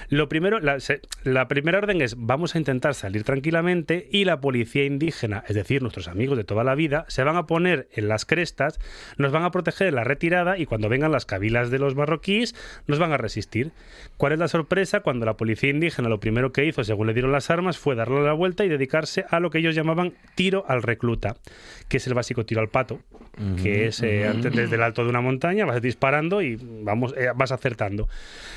[0.09, 3.23] Lo primero, la, se- la primera orden es vamos a intentar salir
[3.55, 7.37] tranquilamente y la policía indígena, es decir, nuestros amigos de toda la vida, se van
[7.37, 8.79] a poner en las crestas,
[9.17, 12.53] nos van a proteger en la retirada y cuando vengan las cabilas de los marroquíes
[12.87, 13.71] nos van a resistir.
[14.17, 14.99] ¿Cuál es la sorpresa?
[15.01, 18.21] Cuando la policía indígena lo primero que hizo, según le dieron las armas, fue darle
[18.23, 21.35] la vuelta y dedicarse a lo que ellos llamaban tiro al recluta,
[21.87, 22.99] que es el básico tiro al pato,
[23.61, 27.27] que es eh, antes- desde el alto de una montaña, vas disparando y vamos, eh,
[27.35, 28.07] vas acertando.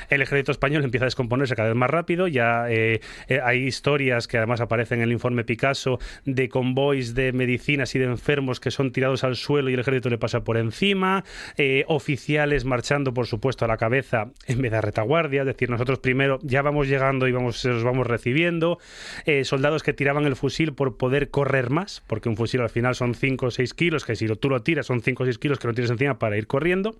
[0.09, 3.01] El ejército español empieza a descomponerse cada vez más rápido, ya eh,
[3.43, 8.07] hay historias que además aparecen en el informe Picasso de convoys de medicinas y de
[8.07, 11.25] enfermos que son tirados al suelo y el ejército le pasa por encima,
[11.57, 15.99] eh, oficiales marchando por supuesto a la cabeza en vez de retaguardia, es decir, nosotros
[15.99, 18.79] primero ya vamos llegando y vamos, los vamos recibiendo,
[19.27, 22.95] eh, soldados que tiraban el fusil por poder correr más, porque un fusil al final
[22.95, 25.39] son 5 o 6 kilos, que si lo- tú lo tiras son 5 o 6
[25.39, 26.97] kilos que no tienes encima para ir corriendo.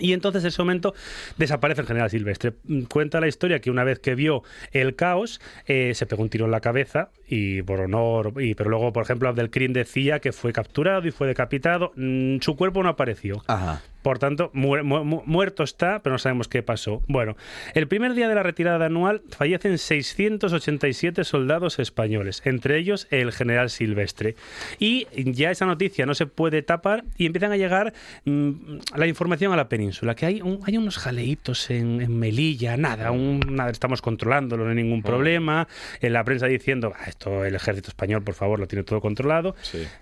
[0.00, 0.94] Y entonces en ese momento
[1.36, 2.54] desaparece el general Silvestre.
[2.88, 4.42] Cuenta la historia que una vez que vio
[4.72, 8.70] el caos, eh, se pegó un tiro en la cabeza y por honor, y, pero
[8.70, 11.92] luego, por ejemplo, Abdelkrim decía que fue capturado y fue decapitado.
[11.96, 13.42] Mm, Su cuerpo no apareció.
[13.46, 13.82] Ajá.
[14.02, 17.02] Por tanto, mu- mu- mu- muerto está, pero no sabemos qué pasó.
[17.06, 17.36] Bueno,
[17.74, 23.70] el primer día de la retirada anual fallecen 687 soldados españoles, entre ellos el general
[23.70, 24.36] Silvestre.
[24.78, 27.92] Y ya esa noticia no se puede tapar y empiezan a llegar
[28.24, 28.50] mm,
[28.96, 33.10] la información a la península, que hay, un- hay unos jaleitos en, en Melilla, nada,
[33.10, 35.68] un- nada, estamos controlándolo, no hay ningún problema.
[36.00, 39.54] En la prensa diciendo, "Ah, esto el ejército español, por favor, lo tiene todo controlado.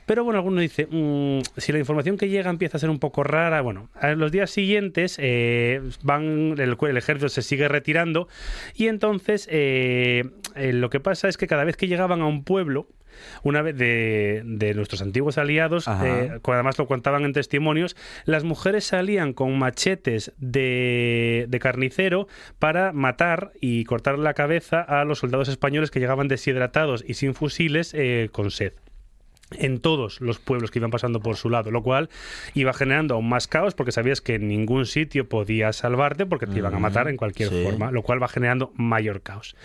[0.07, 3.23] Pero bueno, alguno dice, "Mm, si la información que llega empieza a ser un poco
[3.25, 8.29] rara, bueno, los días siguientes eh, van el, el ejército se sigue retirando
[8.75, 10.25] y entonces eh,
[10.55, 12.89] eh, lo que pasa es que cada vez que llegaban a un pueblo,
[13.43, 18.85] una vez de, de nuestros antiguos aliados, eh, además lo contaban en testimonios, las mujeres
[18.85, 22.29] salían con machetes de, de carnicero
[22.59, 27.35] para matar y cortar la cabeza a los soldados españoles que llegaban deshidratados y sin
[27.35, 28.75] fusiles eh, con sed
[29.53, 32.09] en todos los pueblos que iban pasando por su lado, lo cual
[32.55, 36.59] iba generando aún más caos porque sabías que en ningún sitio podías salvarte porque te
[36.59, 37.65] iban a matar en cualquier sí.
[37.65, 39.57] forma, lo cual va generando mayor caos.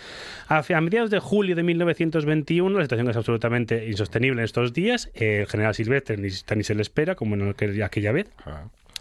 [0.48, 5.46] A, mediados de julio de 1921 la situación es absolutamente insostenible en estos días, el
[5.46, 8.30] general Silvestre ni, ni se le espera como en aquel- aquella vez.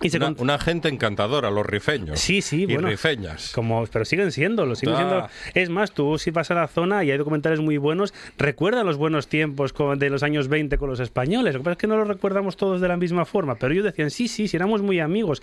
[0.01, 2.19] Y se Una, con- una gente encantadora, los rifeños.
[2.19, 2.89] Sí, sí, y bueno.
[2.89, 3.51] rifeñas.
[3.53, 4.97] Como, pero siguen siendo, lo siguen Ah.
[4.97, 5.29] siendo.
[5.53, 8.97] Es más, tú si vas a la zona y hay documentales muy buenos, recuerda los
[8.97, 11.53] buenos tiempos con- de los años 20 con los españoles.
[11.53, 13.85] Lo que pasa es que no los recordamos todos de la misma forma, pero ellos
[13.85, 15.41] decían, sí, sí, sí, éramos muy amigos.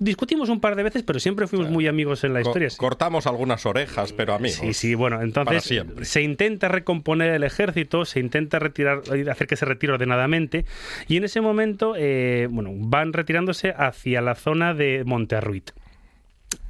[0.00, 2.68] Discutimos un par de veces, pero siempre fuimos muy amigos en la Co- historia.
[2.76, 4.58] cortamos algunas orejas, pero amigos.
[4.58, 5.72] Sí, sí, bueno, entonces
[6.02, 10.64] se intenta recomponer el ejército, se intenta retirar, hacer que se retire ordenadamente,
[11.06, 15.70] y en ese momento, eh, bueno, van retirándose hacia la zona de Monterruit.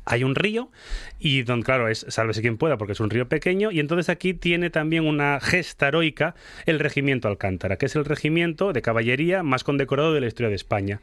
[0.04, 0.70] Hay un río
[1.18, 4.34] y donde, claro, es sálvese quien pueda porque es un río pequeño y entonces aquí
[4.34, 9.64] tiene también una gesta heroica el regimiento Alcántara, que es el regimiento de caballería más
[9.64, 11.00] condecorado de la historia de España.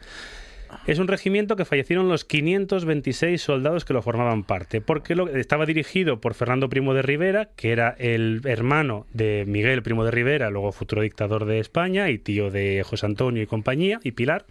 [0.87, 6.19] Es un regimiento que fallecieron los 526 soldados que lo formaban parte, porque estaba dirigido
[6.19, 10.71] por Fernando Primo de Rivera, que era el hermano de Miguel Primo de Rivera, luego
[10.71, 14.45] futuro dictador de España y tío de José Antonio y compañía, y Pilar.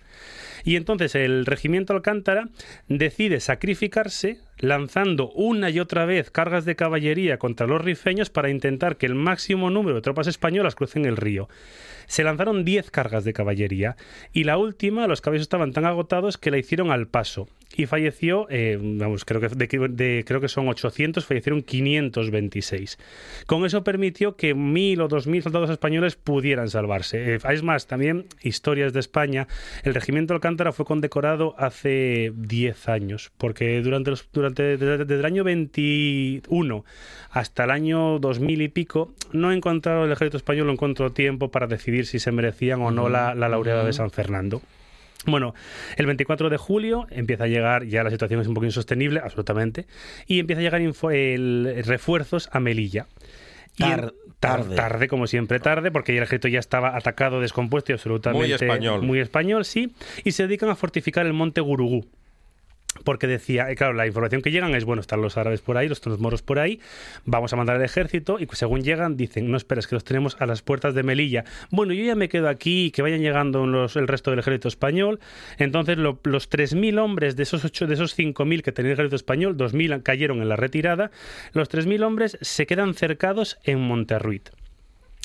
[0.65, 2.49] Y entonces el regimiento Alcántara
[2.89, 8.97] decide sacrificarse lanzando una y otra vez cargas de caballería contra los rifeños para intentar
[8.97, 11.49] que el máximo número de tropas españolas crucen el río.
[12.07, 13.97] Se lanzaron 10 cargas de caballería
[14.33, 18.47] y la última, los caballos estaban tan agotados que la hicieron al paso y falleció,
[18.51, 22.99] eh, vamos, creo que, de, de- creo que son 800, fallecieron 526.
[23.47, 27.35] Con eso permitió que mil o dos mil soldados españoles pudieran salvarse.
[27.35, 29.49] Eh, es más, también historias de España,
[29.85, 35.25] el regimiento Alcántara fue condecorado hace 10 años, porque durante, los, durante desde, desde el
[35.25, 36.85] año 21
[37.31, 41.67] hasta el año 2000 y pico, no encontraron el ejército español, no encontró tiempo para
[41.67, 44.61] decidir si se merecían o no la, la laureada de San Fernando.
[45.27, 45.55] Bueno,
[45.97, 49.87] el 24 de julio empieza a llegar, ya la situación es un poco insostenible, absolutamente,
[50.27, 53.07] y empieza a llegar info- el- refuerzos a Melilla.
[53.79, 54.77] Tar- tar- tarde.
[54.77, 58.53] tarde, como siempre, tarde, porque ya el ejército ya estaba atacado, descompuesto y absolutamente Muy
[58.53, 59.03] español.
[59.03, 59.95] muy español, sí,
[60.25, 62.05] y se dedican a fortificar el monte Gurugú.
[63.05, 65.89] Porque decía, eh, claro, la información que llegan es, bueno, están los árabes por ahí,
[65.89, 66.81] los moros por ahí,
[67.25, 70.47] vamos a mandar el ejército y según llegan dicen, no esperes que los tenemos a
[70.47, 71.45] las puertas de Melilla.
[71.71, 75.21] Bueno, yo ya me quedo aquí que vayan llegando el resto del ejército español.
[75.59, 79.57] Entonces los 3.000 hombres de esos, 8, de esos 5.000 que tenía el ejército español,
[79.57, 81.11] 2.000 cayeron en la retirada,
[81.53, 84.51] los 3.000 hombres se quedan cercados en Monterruit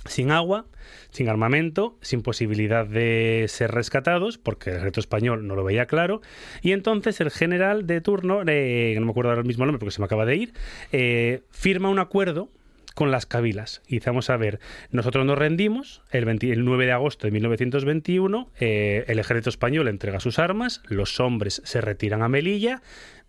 [0.05, 0.65] sin agua,
[1.09, 6.21] sin armamento, sin posibilidad de ser rescatados, porque el ejército español no lo veía claro,
[6.61, 10.01] y entonces el general de turno, eh, no me acuerdo ahora mismo nombre porque se
[10.01, 10.53] me acaba de ir,
[10.91, 12.49] eh, firma un acuerdo
[12.97, 13.83] con las cabilas.
[13.87, 19.05] Y vamos a ver, nosotros nos rendimos el, el 9 de agosto de 1921, eh,
[19.07, 22.81] el ejército español entrega sus armas, los hombres se retiran a Melilla,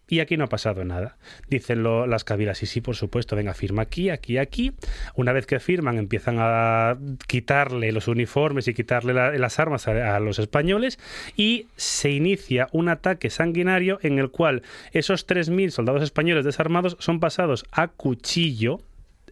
[0.09, 1.17] y aquí no ha pasado nada.
[1.49, 4.73] Dicen las cabilas, y sí, por supuesto, venga, firma aquí, aquí, aquí.
[5.15, 6.97] Una vez que firman, empiezan a
[7.27, 10.99] quitarle los uniformes y quitarle las armas a, los españoles
[11.37, 17.21] y se inicia un ataque sanguinario en el cual esos 3.000 soldados españoles desarmados son
[17.21, 18.81] pasados a cuchillo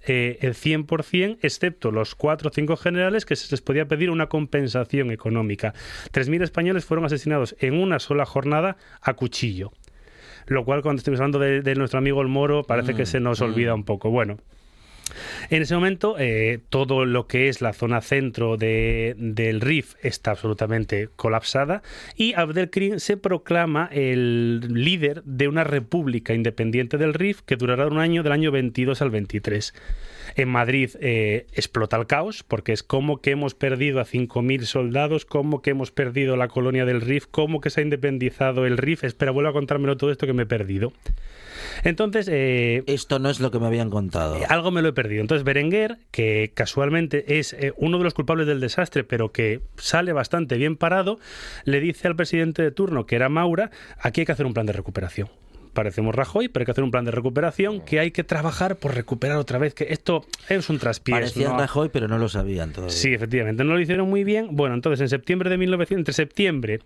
[0.07, 4.29] eh, el 100%, excepto los cuatro o cinco generales que se les podía pedir una
[4.29, 5.75] compensación económica.
[6.13, 9.73] 3.000 españoles fueron asesinados en una sola jornada a cuchillo
[10.47, 13.41] lo cual cuando estamos hablando de, nuestro amigo el Moro parece que mm, se nos
[13.41, 13.79] olvida mm.
[13.79, 14.11] un poco.
[14.11, 14.39] Bueno,
[15.51, 21.09] en ese momento, eh, todo lo que es la zona centro del RIF está absolutamente
[21.17, 21.83] colapsada
[22.17, 27.99] y Abdelkrim se proclama el líder de una república independiente del RIF que durará un
[27.99, 29.75] año del año 22 al 23.
[30.37, 35.25] En Madrid eh, explota el caos porque es como que hemos perdido a 5.000 soldados,
[35.25, 39.05] como que hemos perdido la colonia del RIF, como que se ha independizado el RIF.
[39.05, 40.93] Espera, vuelvo a contármelo todo esto que me he perdido.
[41.85, 42.29] Entonces...
[42.31, 44.37] Eh, Esto no es lo que me habían contado.
[44.37, 45.23] Eh, algo me lo he perdido.
[45.23, 50.59] Entonces Berenguer, que casualmente es uno de los culpables del desastre, pero que sale bastante
[50.59, 51.19] bien parado,
[51.65, 54.67] le dice al presidente de turno, que era Maura, aquí hay que hacer un plan
[54.67, 55.31] de recuperación
[55.77, 58.95] parecemos Rajoy, pero hay que hacer un plan de recuperación, que hay que trabajar por
[58.95, 61.19] recuperar otra vez, que esto es un traspiés.
[61.19, 62.97] Parecían Rajoy, pero no lo sabían todavía.
[62.97, 64.49] Sí, efectivamente, no lo hicieron muy bien.
[64.57, 66.81] Bueno, entonces en septiembre de 1900, entre septiembre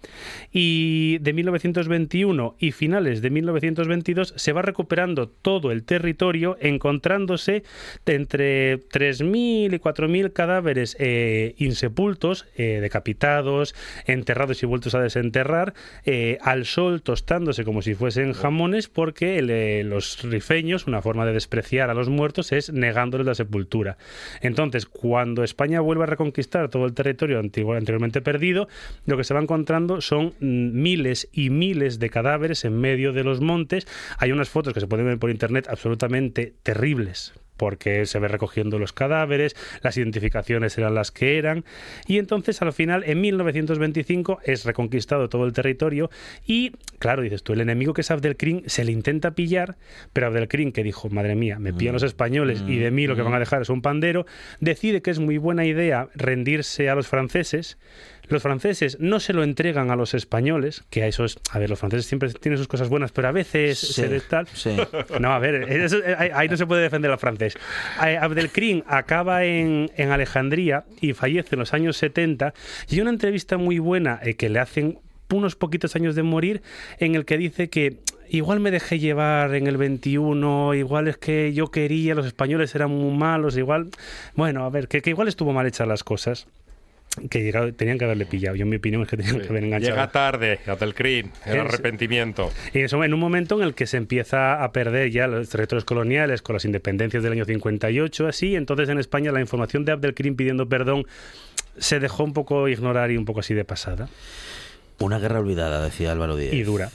[0.52, 7.62] y de 1921 y finales de 1922 se va recuperando todo el territorio, encontrándose
[8.06, 13.74] entre 3.000 y 4.000 cadáveres eh, insepultos, eh, decapitados,
[14.06, 15.74] enterrados y vueltos a desenterrar,
[16.04, 19.42] eh, al sol tostándose como si fuesen jamones porque
[19.84, 23.96] los rifeños, una forma de despreciar a los muertos es negándoles la sepultura.
[24.40, 28.68] Entonces, cuando España vuelve a reconquistar todo el territorio anteriormente perdido,
[29.06, 33.40] lo que se va encontrando son miles y miles de cadáveres en medio de los
[33.40, 33.86] montes.
[34.18, 38.78] Hay unas fotos que se pueden ver por internet absolutamente terribles porque se ve recogiendo
[38.78, 41.66] los cadáveres, las identificaciones eran las que eran,
[42.06, 46.08] y entonces al final, en 1925, es reconquistado todo el territorio
[46.46, 49.76] y, claro, dices tú, el enemigo que es Abdelkrim se le intenta pillar,
[50.14, 53.20] pero Abdelkrim, que dijo, madre mía, me pillan los españoles y de mí lo que
[53.20, 54.24] van a dejar es un pandero,
[54.60, 57.76] decide que es muy buena idea rendirse a los franceses,
[58.30, 61.78] los franceses no se lo entregan a los españoles, que a esos, a ver, los
[61.78, 64.46] franceses siempre tienen sus cosas buenas, pero a veces se de tal.
[65.20, 65.66] No, a ver,
[66.34, 67.54] ahí no se puede defender al francés.
[68.04, 72.54] Eh, Abdelkrim acaba en, en, Alejandría y fallece en los años 70
[72.88, 74.98] y hay una entrevista muy buena eh, que le hacen
[75.32, 76.62] unos poquitos años de morir
[76.98, 81.52] en el que dice que igual me dejé llevar en el 21, igual es que
[81.52, 83.90] yo quería, los españoles eran muy malos, igual,
[84.34, 86.46] bueno, a ver, que, que igual estuvo mal hechas las cosas
[87.28, 88.56] que tenían que haberle pillado.
[88.56, 89.94] Yo, en mi opinión, es que tenían que haber enganchado.
[89.94, 92.50] Llega tarde, Abdelkrim, el arrepentimiento.
[92.72, 95.84] Y eso en un momento en el que se empieza a perder ya los territorios
[95.84, 98.54] coloniales con las independencias del año 58, así.
[98.54, 101.06] Entonces, en España, la información de Abdelkrim pidiendo perdón
[101.78, 104.08] se dejó un poco ignorar y un poco así de pasada.
[104.98, 106.52] Una guerra olvidada, decía Álvaro Díaz.
[106.52, 106.90] Y dura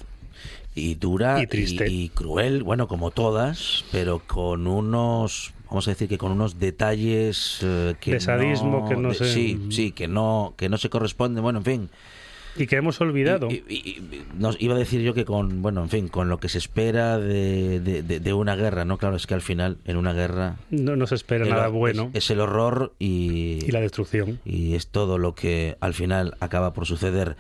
[0.76, 1.90] y dura y, triste.
[1.90, 7.60] y, cruel, bueno, como todas, pero con unos vamos a decir que con unos detalles
[7.64, 9.26] eh, que de sadismo que no se...
[9.26, 11.90] sí sí que no que no se corresponden bueno en fin.
[12.58, 13.50] Y que hemos olvidado.
[13.50, 14.02] Y,
[14.38, 17.18] nos iba a decir yo que con bueno en fin con lo que se espera
[17.18, 21.08] de, de, una guerra no claro es que al final en una guerra no, no
[21.08, 22.12] se espera nada bueno.
[22.14, 24.40] es, el horror y y la destrucción.
[24.46, 27.36] y es todo lo que al final acaba por suceder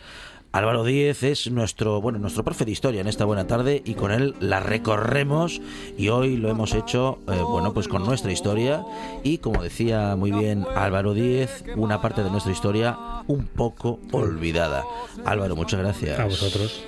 [0.55, 4.13] Álvaro Díez es nuestro, bueno, nuestro profe de historia en esta buena tarde y con
[4.13, 5.61] él la recorremos
[5.97, 8.85] y hoy lo hemos hecho, eh, bueno, pues con nuestra historia
[9.21, 12.97] y como decía muy bien Álvaro Díez, una parte de nuestra historia
[13.27, 14.85] un poco olvidada.
[15.25, 16.17] Álvaro, muchas gracias.
[16.17, 16.85] A vosotros.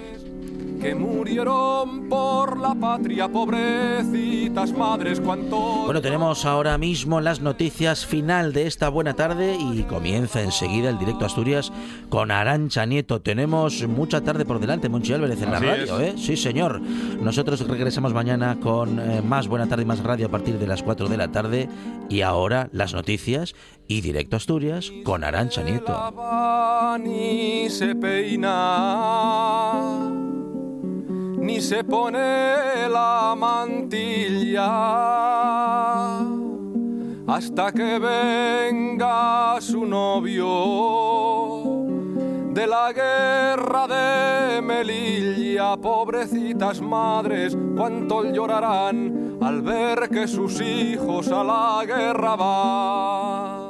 [0.80, 5.58] Que murieron por la patria, pobrecitas madres, cuánto...
[5.86, 10.98] Bueno, tenemos ahora mismo las noticias final de esta buena tarde y comienza enseguida el
[10.98, 11.72] directo Asturias
[12.10, 13.22] con Arancha Nieto.
[13.22, 16.14] Tenemos mucha tarde por delante, Monchi Álvarez en la radio, ¿eh?
[16.18, 16.82] Sí, señor.
[16.82, 20.84] Nosotros regresamos mañana con eh, más buena tarde y más radio a partir de las
[20.84, 21.70] 4 de la tarde
[22.10, 23.56] y ahora las noticias
[23.88, 26.14] y directo Asturias con Arancha Nieto.
[27.00, 28.54] Ni se peina,
[31.48, 34.68] ni se pone la mantilla
[37.26, 40.48] hasta que venga su novio
[42.54, 51.46] de la guerra de Melilla, pobrecitas madres, cuánto llorarán al ver que sus hijos a
[51.46, 53.67] la guerra van.